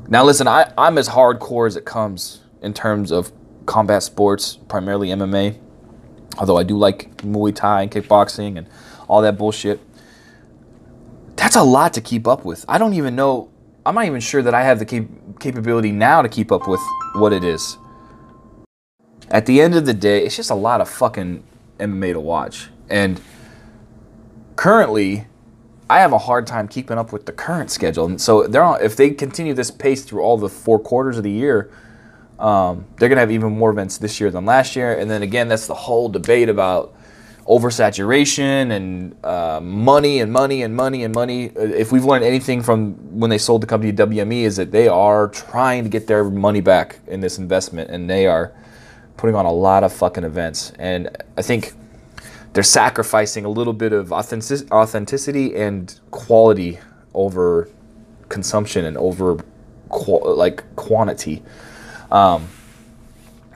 Now, 0.07 0.23
listen, 0.25 0.47
I, 0.47 0.73
I'm 0.77 0.97
as 0.97 1.09
hardcore 1.09 1.67
as 1.67 1.75
it 1.75 1.85
comes 1.85 2.41
in 2.61 2.73
terms 2.73 3.11
of 3.11 3.31
combat 3.65 4.03
sports, 4.03 4.57
primarily 4.67 5.09
MMA 5.09 5.59
although 6.37 6.57
I 6.57 6.63
do 6.63 6.77
like 6.77 7.17
Muay 7.17 7.55
Thai 7.55 7.83
and 7.83 7.91
kickboxing 7.91 8.57
and 8.57 8.67
all 9.07 9.21
that 9.21 9.37
bullshit. 9.37 9.79
That's 11.35 11.55
a 11.55 11.63
lot 11.63 11.93
to 11.93 12.01
keep 12.01 12.27
up 12.27 12.45
with. 12.45 12.65
I 12.67 12.77
don't 12.77 12.93
even 12.93 13.15
know. 13.15 13.49
I'm 13.85 13.95
not 13.95 14.05
even 14.05 14.21
sure 14.21 14.41
that 14.41 14.53
I 14.53 14.63
have 14.63 14.79
the 14.79 14.85
cap- 14.85 15.07
capability 15.39 15.91
now 15.91 16.21
to 16.21 16.29
keep 16.29 16.51
up 16.51 16.67
with 16.67 16.79
what 17.15 17.33
it 17.33 17.43
is. 17.43 17.77
At 19.29 19.45
the 19.45 19.61
end 19.61 19.75
of 19.75 19.85
the 19.85 19.93
day, 19.93 20.23
it's 20.23 20.35
just 20.35 20.51
a 20.51 20.55
lot 20.55 20.79
of 20.79 20.89
fucking 20.89 21.43
MMA 21.79 22.13
to 22.13 22.19
watch. 22.19 22.69
And 22.89 23.19
currently, 24.55 25.27
I 25.89 25.99
have 25.99 26.13
a 26.13 26.17
hard 26.17 26.47
time 26.47 26.67
keeping 26.67 26.97
up 26.97 27.11
with 27.11 27.25
the 27.25 27.31
current 27.31 27.71
schedule. 27.71 28.05
And 28.05 28.21
so 28.21 28.47
they're 28.47 28.81
if 28.81 28.95
they 28.95 29.09
continue 29.09 29.53
this 29.53 29.71
pace 29.71 30.03
through 30.03 30.21
all 30.21 30.37
the 30.37 30.49
four 30.49 30.79
quarters 30.79 31.17
of 31.17 31.23
the 31.23 31.31
year, 31.31 31.71
um, 32.39 32.85
they're 32.97 33.09
going 33.09 33.17
to 33.17 33.21
have 33.21 33.31
even 33.31 33.57
more 33.57 33.69
events 33.69 33.97
this 33.97 34.19
year 34.19 34.31
than 34.31 34.45
last 34.45 34.75
year. 34.75 34.97
And 34.97 35.09
then 35.09 35.23
again, 35.23 35.47
that's 35.47 35.67
the 35.67 35.73
whole 35.73 36.09
debate 36.09 36.49
about 36.49 36.95
oversaturation 37.47 38.71
and 38.71 39.15
uh, 39.25 39.59
money 39.61 40.19
and 40.19 40.31
money 40.31 40.63
and 40.63 40.75
money 40.75 41.03
and 41.03 41.13
money. 41.13 41.49
Uh, 41.49 41.61
if 41.61 41.91
we've 41.91 42.05
learned 42.05 42.23
anything 42.23 42.63
from 42.63 42.93
when 43.19 43.29
they 43.29 43.37
sold 43.37 43.61
the 43.61 43.67
company 43.67 43.91
to 43.91 44.07
WME, 44.07 44.43
is 44.43 44.55
that 44.55 44.71
they 44.71 44.87
are 44.87 45.27
trying 45.29 45.83
to 45.83 45.89
get 45.89 46.07
their 46.07 46.23
money 46.23 46.61
back 46.61 46.99
in 47.07 47.19
this 47.19 47.37
investment, 47.37 47.89
and 47.89 48.09
they 48.09 48.27
are 48.27 48.53
putting 49.17 49.35
on 49.35 49.45
a 49.45 49.51
lot 49.51 49.83
of 49.83 49.93
fucking 49.93 50.23
events. 50.23 50.71
And 50.79 51.15
I 51.37 51.41
think 51.41 51.73
they're 52.53 52.63
sacrificing 52.63 53.45
a 53.45 53.49
little 53.49 53.73
bit 53.73 53.93
of 53.93 54.11
authenticity 54.11 55.55
and 55.55 55.99
quality 56.11 56.79
over 57.13 57.69
consumption 58.29 58.85
and 58.85 58.97
over 58.97 59.37
like 59.89 60.75
quantity. 60.75 61.43
Um, 62.11 62.47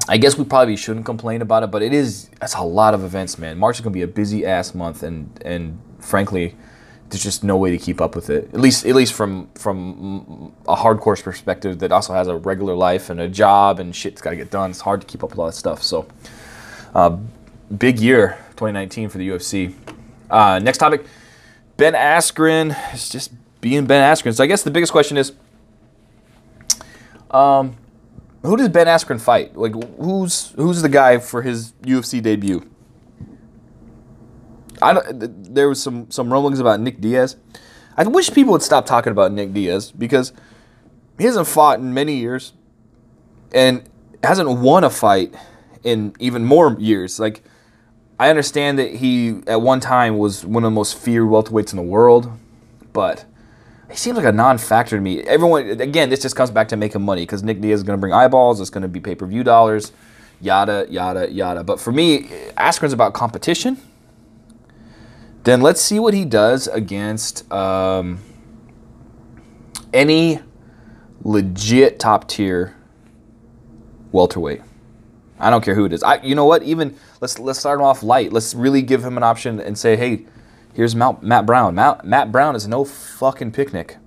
I 0.09 0.17
guess 0.17 0.37
we 0.37 0.45
probably 0.45 0.77
shouldn't 0.77 1.05
complain 1.05 1.41
about 1.41 1.63
it, 1.63 1.71
but 1.71 1.81
it 1.81 1.93
is 1.93 2.29
that's 2.39 2.55
a 2.55 2.61
lot 2.61 2.93
of 2.93 3.03
events, 3.03 3.37
man. 3.37 3.57
March 3.57 3.77
is 3.77 3.81
gonna 3.81 3.93
be 3.93 4.03
a 4.03 4.07
busy 4.07 4.45
ass 4.45 4.73
month, 4.73 5.03
and 5.03 5.29
and 5.43 5.79
frankly, 5.99 6.55
there's 7.09 7.23
just 7.23 7.43
no 7.43 7.57
way 7.57 7.71
to 7.71 7.77
keep 7.77 8.01
up 8.01 8.15
with 8.15 8.29
it. 8.29 8.49
At 8.53 8.59
least 8.59 8.85
at 8.85 8.95
least 8.95 9.13
from 9.13 9.47
from 9.55 10.53
a 10.67 10.75
hardcore 10.75 11.21
perspective 11.21 11.79
that 11.79 11.91
also 11.91 12.13
has 12.13 12.27
a 12.27 12.35
regular 12.37 12.75
life 12.75 13.09
and 13.09 13.19
a 13.19 13.27
job 13.27 13.79
and 13.79 13.95
shit's 13.95 14.21
got 14.21 14.31
to 14.31 14.35
get 14.35 14.51
done. 14.51 14.71
It's 14.71 14.81
hard 14.81 15.01
to 15.01 15.07
keep 15.07 15.23
up 15.23 15.31
with 15.31 15.39
all 15.39 15.45
that 15.45 15.53
stuff. 15.53 15.83
So, 15.83 16.07
uh, 16.93 17.17
big 17.77 17.99
year 17.99 18.37
2019 18.51 19.09
for 19.09 19.17
the 19.17 19.29
UFC. 19.29 19.73
Uh, 20.29 20.59
next 20.59 20.77
topic, 20.79 21.05
Ben 21.77 21.93
Askren 21.93 22.75
is 22.93 23.09
just 23.09 23.31
being 23.61 23.85
Ben 23.85 24.03
Askren. 24.03 24.33
So 24.35 24.43
I 24.43 24.47
guess 24.47 24.63
the 24.63 24.71
biggest 24.71 24.91
question 24.91 25.17
is. 25.17 25.33
Um, 27.31 27.75
who 28.47 28.57
does 28.57 28.69
Ben 28.69 28.87
Askren 28.87 29.19
fight? 29.19 29.55
Like, 29.55 29.73
who's 29.97 30.51
who's 30.55 30.81
the 30.81 30.89
guy 30.89 31.17
for 31.17 31.41
his 31.41 31.73
UFC 31.83 32.21
debut? 32.21 32.67
I 34.81 34.93
don't, 34.93 35.53
there 35.53 35.67
was 35.69 35.81
some 35.81 36.09
some 36.09 36.31
rumblings 36.31 36.59
about 36.59 36.79
Nick 36.79 37.01
Diaz. 37.01 37.35
I 37.95 38.03
wish 38.03 38.31
people 38.31 38.53
would 38.53 38.61
stop 38.61 38.85
talking 38.85 39.11
about 39.11 39.31
Nick 39.31 39.53
Diaz 39.53 39.91
because 39.91 40.31
he 41.17 41.25
hasn't 41.25 41.47
fought 41.47 41.79
in 41.79 41.93
many 41.93 42.15
years 42.15 42.53
and 43.53 43.89
hasn't 44.23 44.49
won 44.49 44.83
a 44.83 44.89
fight 44.89 45.33
in 45.83 46.13
even 46.19 46.45
more 46.45 46.75
years. 46.79 47.19
Like 47.19 47.43
I 48.19 48.29
understand 48.29 48.79
that 48.79 48.95
he 48.95 49.41
at 49.47 49.61
one 49.61 49.79
time 49.79 50.17
was 50.17 50.45
one 50.45 50.63
of 50.63 50.67
the 50.67 50.75
most 50.75 50.97
feared 50.97 51.27
welterweights 51.27 51.71
in 51.71 51.77
the 51.77 51.83
world, 51.83 52.31
but 52.93 53.25
he 53.89 53.95
seems 53.95 54.17
like 54.17 54.25
a 54.25 54.31
non-factor 54.31 54.97
to 54.97 55.01
me. 55.01 55.21
Everyone, 55.21 55.65
again, 55.81 56.09
this 56.09 56.21
just 56.21 56.35
comes 56.35 56.51
back 56.51 56.67
to 56.69 56.77
making 56.77 57.01
money 57.01 57.21
because 57.21 57.43
Nick 57.43 57.61
Diaz 57.61 57.79
is 57.79 57.83
going 57.83 57.97
to 57.97 58.01
bring 58.01 58.13
eyeballs. 58.13 58.59
It's 58.59 58.69
going 58.69 58.81
to 58.81 58.87
be 58.87 58.99
pay-per-view 58.99 59.43
dollars, 59.43 59.91
yada 60.41 60.85
yada 60.89 61.31
yada. 61.31 61.63
But 61.63 61.79
for 61.79 61.91
me, 61.91 62.23
Askren's 62.57 62.93
about 62.93 63.13
competition. 63.13 63.77
Then 65.43 65.61
let's 65.61 65.81
see 65.81 65.99
what 65.99 66.13
he 66.13 66.25
does 66.25 66.67
against 66.67 67.49
um, 67.53 68.19
any 69.93 70.39
legit 71.21 71.99
top 71.99 72.27
tier 72.27 72.75
welterweight. 74.11 74.61
I 75.39 75.49
don't 75.49 75.63
care 75.63 75.75
who 75.75 75.85
it 75.85 75.93
is. 75.93 76.03
I, 76.03 76.21
you 76.21 76.35
know 76.35 76.45
what? 76.45 76.63
Even 76.63 76.97
let's 77.21 77.39
let's 77.39 77.59
start 77.59 77.79
him 77.79 77.85
off 77.85 78.03
light. 78.03 78.33
Let's 78.33 78.53
really 78.53 78.81
give 78.81 79.03
him 79.03 79.15
an 79.15 79.23
option 79.23 79.59
and 79.59 79.77
say, 79.77 79.95
hey, 79.95 80.25
here's 80.77 80.95
Matt, 80.95 81.23
Matt 81.23 81.45
Brown. 81.47 81.73
Matt, 81.73 82.05
Matt 82.05 82.31
Brown 82.31 82.55
is 82.55 82.67
no 82.67 82.85
fucking 82.85 83.51
picnic. 83.51 83.97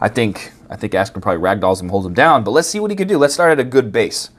I 0.00 0.08
think 0.08 0.52
I 0.70 0.76
think 0.76 0.94
Askren 0.94 1.22
probably 1.22 1.42
ragdolls 1.42 1.80
him, 1.80 1.90
holds 1.90 2.06
him 2.06 2.14
down. 2.14 2.42
But 2.42 2.50
let's 2.52 2.66
see 2.66 2.80
what 2.80 2.90
he 2.90 2.96
can 2.96 3.06
do. 3.06 3.18
Let's 3.18 3.34
start 3.34 3.52
at 3.52 3.60
a 3.60 3.64
good 3.64 3.92
base, 3.92 4.30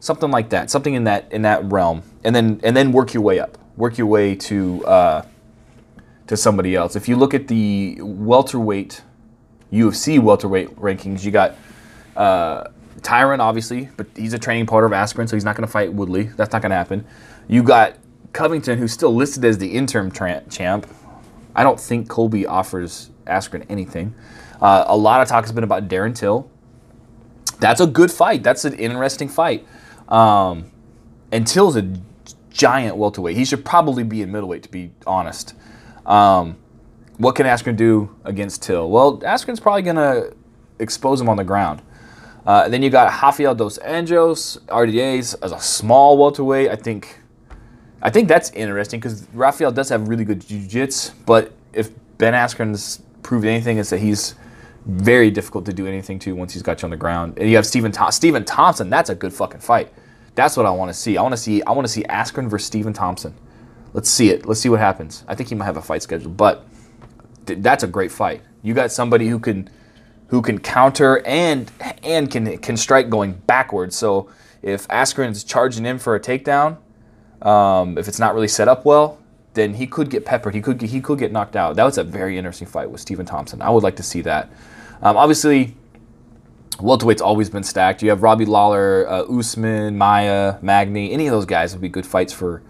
something 0.00 0.30
like 0.30 0.48
that, 0.48 0.70
something 0.70 0.94
in 0.94 1.04
that 1.04 1.30
in 1.30 1.42
that 1.42 1.70
realm, 1.70 2.02
and 2.24 2.34
then 2.34 2.60
and 2.64 2.76
then 2.76 2.90
work 2.90 3.14
your 3.14 3.22
way 3.22 3.38
up. 3.38 3.58
Work 3.76 3.98
your 3.98 4.06
way 4.06 4.34
to 4.34 4.84
uh, 4.86 5.26
to 6.26 6.36
somebody 6.36 6.74
else. 6.74 6.96
If 6.96 7.06
you 7.08 7.16
look 7.16 7.34
at 7.34 7.48
the 7.48 7.98
welterweight 8.00 9.02
UFC 9.70 10.18
welterweight 10.18 10.74
rankings, 10.76 11.22
you 11.22 11.30
got. 11.30 11.54
Uh, 12.16 12.68
Tyron, 13.02 13.40
obviously, 13.40 13.90
but 13.98 14.06
he's 14.16 14.32
a 14.32 14.38
training 14.38 14.66
partner 14.66 14.86
of 14.86 14.92
Askren, 14.92 15.28
so 15.28 15.36
he's 15.36 15.44
not 15.44 15.54
going 15.54 15.66
to 15.66 15.70
fight 15.70 15.92
Woodley. 15.92 16.24
That's 16.24 16.50
not 16.50 16.62
going 16.62 16.70
to 16.70 16.76
happen. 16.76 17.06
You 17.46 17.62
got 17.62 17.96
Covington, 18.36 18.78
who's 18.78 18.92
still 18.92 19.14
listed 19.14 19.44
as 19.44 19.58
the 19.58 19.72
interim 19.72 20.10
tra- 20.10 20.44
champ. 20.50 20.86
I 21.54 21.62
don't 21.62 21.80
think 21.80 22.08
Colby 22.08 22.46
offers 22.46 23.10
Askren 23.26 23.64
anything. 23.70 24.14
Uh, 24.60 24.84
a 24.86 24.96
lot 24.96 25.22
of 25.22 25.28
talk 25.28 25.44
has 25.44 25.52
been 25.52 25.64
about 25.64 25.88
Darren 25.88 26.14
Till. 26.14 26.50
That's 27.58 27.80
a 27.80 27.86
good 27.86 28.12
fight. 28.12 28.42
That's 28.42 28.66
an 28.66 28.74
interesting 28.74 29.28
fight. 29.28 29.66
Um, 30.08 30.70
and 31.32 31.46
Till's 31.46 31.76
a 31.76 31.90
giant 32.50 32.96
welterweight. 32.96 33.36
He 33.36 33.44
should 33.46 33.64
probably 33.64 34.04
be 34.04 34.20
in 34.20 34.30
middleweight, 34.30 34.62
to 34.64 34.70
be 34.70 34.92
honest. 35.06 35.54
Um, 36.04 36.56
what 37.16 37.34
can 37.34 37.46
Askren 37.46 37.76
do 37.76 38.14
against 38.24 38.62
Till? 38.62 38.90
Well, 38.90 39.18
Askren's 39.20 39.60
probably 39.60 39.82
going 39.82 39.96
to 39.96 40.36
expose 40.78 41.20
him 41.20 41.28
on 41.30 41.38
the 41.38 41.44
ground. 41.44 41.80
Uh, 42.46 42.68
then 42.68 42.82
you 42.82 42.90
got 42.90 43.10
Rafael 43.22 43.54
dos 43.54 43.78
Anjos, 43.78 44.58
RDAs 44.66 45.36
as 45.42 45.52
a 45.52 45.58
small 45.58 46.18
welterweight. 46.18 46.70
I 46.70 46.76
think, 46.76 47.20
I 48.02 48.10
think 48.10 48.28
that's 48.28 48.50
interesting 48.50 49.00
because 49.00 49.26
Rafael 49.32 49.72
does 49.72 49.88
have 49.88 50.08
really 50.08 50.24
good 50.24 50.46
jiu-jitsu, 50.46 51.12
but 51.24 51.52
if 51.72 51.90
Ben 52.18 52.34
Askren's 52.34 53.02
proved 53.22 53.46
anything, 53.46 53.78
is 53.78 53.90
that 53.90 53.98
he's 53.98 54.34
very 54.86 55.30
difficult 55.30 55.66
to 55.66 55.72
do 55.72 55.86
anything 55.86 56.18
to 56.20 56.34
once 56.34 56.52
he's 56.52 56.62
got 56.62 56.80
you 56.82 56.86
on 56.86 56.90
the 56.90 56.96
ground. 56.96 57.38
And 57.38 57.48
you 57.50 57.56
have 57.56 57.66
Stephen 57.66 57.90
Th- 57.90 58.12
Stephen 58.12 58.44
Thompson. 58.44 58.88
That's 58.88 59.10
a 59.10 59.14
good 59.14 59.32
fucking 59.32 59.60
fight. 59.60 59.92
That's 60.36 60.56
what 60.56 60.66
I 60.66 60.70
want 60.70 60.90
to 60.90 60.94
see. 60.94 61.16
I 61.16 61.22
want 61.22 61.32
to 61.32 61.38
see. 61.38 61.62
I 61.62 61.72
want 61.72 61.86
to 61.86 61.92
see 61.92 62.04
Askren 62.04 62.48
versus 62.48 62.66
Stephen 62.66 62.92
Thompson. 62.92 63.34
Let's 63.94 64.08
see 64.08 64.30
it. 64.30 64.46
Let's 64.46 64.60
see 64.60 64.68
what 64.68 64.78
happens. 64.78 65.24
I 65.26 65.34
think 65.34 65.48
he 65.48 65.54
might 65.54 65.64
have 65.64 65.76
a 65.76 65.82
fight 65.82 66.02
scheduled, 66.02 66.36
but 66.36 66.66
th- 67.46 67.60
that's 67.62 67.82
a 67.82 67.86
great 67.86 68.12
fight. 68.12 68.42
You 68.62 68.74
got 68.74 68.92
somebody 68.92 69.28
who 69.28 69.38
can 69.38 69.68
who 70.28 70.42
can 70.42 70.58
counter 70.58 71.22
and 71.26 71.70
and 72.04 72.30
can 72.30 72.58
can 72.58 72.76
strike 72.76 73.10
going 73.10 73.32
backwards. 73.32 73.96
So 73.96 74.28
if 74.62 74.86
Askren's 74.88 75.42
charging 75.42 75.86
in 75.86 75.98
for 75.98 76.14
a 76.14 76.20
takedown, 76.20 76.76
um, 77.46 77.96
if 77.96 78.08
it's 78.08 78.18
not 78.18 78.34
really 78.34 78.48
set 78.48 78.68
up 78.68 78.84
well, 78.84 79.18
then 79.54 79.74
he 79.74 79.86
could 79.86 80.10
get 80.10 80.24
peppered. 80.24 80.54
He 80.54 80.60
could 80.60 80.82
he 80.82 81.00
could 81.00 81.18
get 81.18 81.32
knocked 81.32 81.56
out. 81.56 81.76
That 81.76 81.84
was 81.84 81.96
a 81.96 82.04
very 82.04 82.36
interesting 82.36 82.66
fight 82.66 82.90
with 82.90 83.00
Stephen 83.00 83.24
Thompson. 83.24 83.62
I 83.62 83.70
would 83.70 83.82
like 83.82 83.96
to 83.96 84.02
see 84.02 84.20
that. 84.22 84.50
Um, 85.00 85.16
obviously, 85.16 85.76
welterweight's 86.80 87.22
always 87.22 87.48
been 87.48 87.62
stacked. 87.62 88.02
You 88.02 88.10
have 88.10 88.22
Robbie 88.22 88.46
Lawler, 88.46 89.08
uh, 89.08 89.22
Usman, 89.22 89.96
Maia, 89.96 90.56
Magny. 90.60 91.12
Any 91.12 91.26
of 91.26 91.32
those 91.32 91.46
guys 91.46 91.72
would 91.72 91.80
be 91.80 91.88
good 91.88 92.06
fights 92.06 92.32
for 92.32 92.62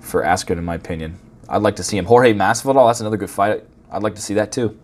for 0.00 0.22
Askren, 0.22 0.58
in 0.58 0.64
my 0.64 0.74
opinion. 0.74 1.18
I'd 1.48 1.62
like 1.62 1.76
to 1.76 1.84
see 1.84 1.98
him. 1.98 2.06
Jorge 2.06 2.32
Masvidal, 2.32 2.88
that's 2.88 3.00
another 3.00 3.18
good 3.18 3.30
fight. 3.30 3.64
I'd 3.92 4.02
like 4.02 4.14
to 4.14 4.22
see 4.22 4.34
that 4.34 4.50
too. 4.52 4.78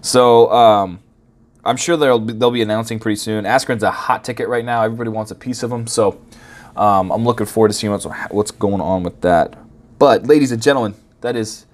So. 0.00 0.50
Um, 0.52 1.00
I'm 1.64 1.76
sure 1.76 1.96
they'll 1.96 2.20
be, 2.20 2.32
they'll 2.32 2.52
be 2.52 2.62
announcing 2.62 3.00
pretty 3.00 3.16
soon. 3.16 3.44
Askren's 3.44 3.82
a 3.82 3.90
hot 3.90 4.22
ticket 4.22 4.46
right 4.46 4.64
now. 4.64 4.84
Everybody 4.84 5.10
wants 5.10 5.32
a 5.32 5.34
piece 5.34 5.64
of 5.64 5.72
him, 5.72 5.88
so 5.88 6.20
um, 6.76 7.10
I'm 7.10 7.24
looking 7.24 7.46
forward 7.46 7.68
to 7.68 7.74
seeing 7.74 7.92
what's 7.92 8.06
what's 8.30 8.50
going 8.50 8.80
on 8.80 9.02
with 9.02 9.20
that. 9.22 9.56
But 9.98 10.26
ladies 10.26 10.52
and 10.52 10.62
gentlemen, 10.62 10.94
that 11.22 11.36
is 11.36 11.66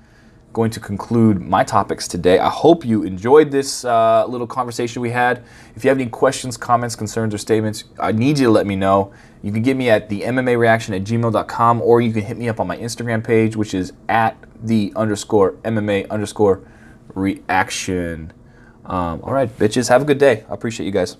going 0.52 0.70
to 0.70 0.80
conclude 0.80 1.40
my 1.40 1.64
topics 1.64 2.06
today. 2.06 2.38
I 2.38 2.48
hope 2.48 2.84
you 2.84 3.02
enjoyed 3.04 3.50
this 3.50 3.84
uh, 3.84 4.26
little 4.26 4.46
conversation 4.46 5.00
we 5.02 5.10
had. 5.10 5.42
If 5.74 5.84
you 5.84 5.88
have 5.88 5.98
any 5.98 6.10
questions, 6.10 6.56
comments, 6.56 6.94
concerns, 6.94 7.34
or 7.34 7.38
statements, 7.38 7.84
I 7.98 8.12
need 8.12 8.38
you 8.38 8.46
to 8.46 8.52
let 8.52 8.66
me 8.66 8.76
know. 8.76 9.12
You 9.42 9.50
can 9.50 9.62
get 9.62 9.76
me 9.76 9.90
at 9.90 10.08
the 10.08 10.22
MMA 10.22 10.58
reaction 10.58 10.94
at 10.94 11.04
gmail.com 11.04 11.80
or 11.80 12.00
you 12.00 12.12
can 12.12 12.22
hit 12.22 12.36
me 12.36 12.48
up 12.48 12.60
on 12.60 12.66
my 12.66 12.76
Instagram 12.76 13.24
page, 13.24 13.56
which 13.56 13.74
is 13.74 13.92
at 14.08 14.36
the 14.62 14.92
underscore 14.94 15.52
MMA 15.64 16.08
underscore 16.10 16.62
reaction. 17.14 18.32
Um, 18.84 19.20
all 19.22 19.32
right, 19.32 19.48
bitches, 19.58 19.88
have 19.88 20.02
a 20.02 20.04
good 20.04 20.18
day. 20.18 20.44
I 20.48 20.54
appreciate 20.54 20.86
you 20.86 20.92
guys. 20.92 21.16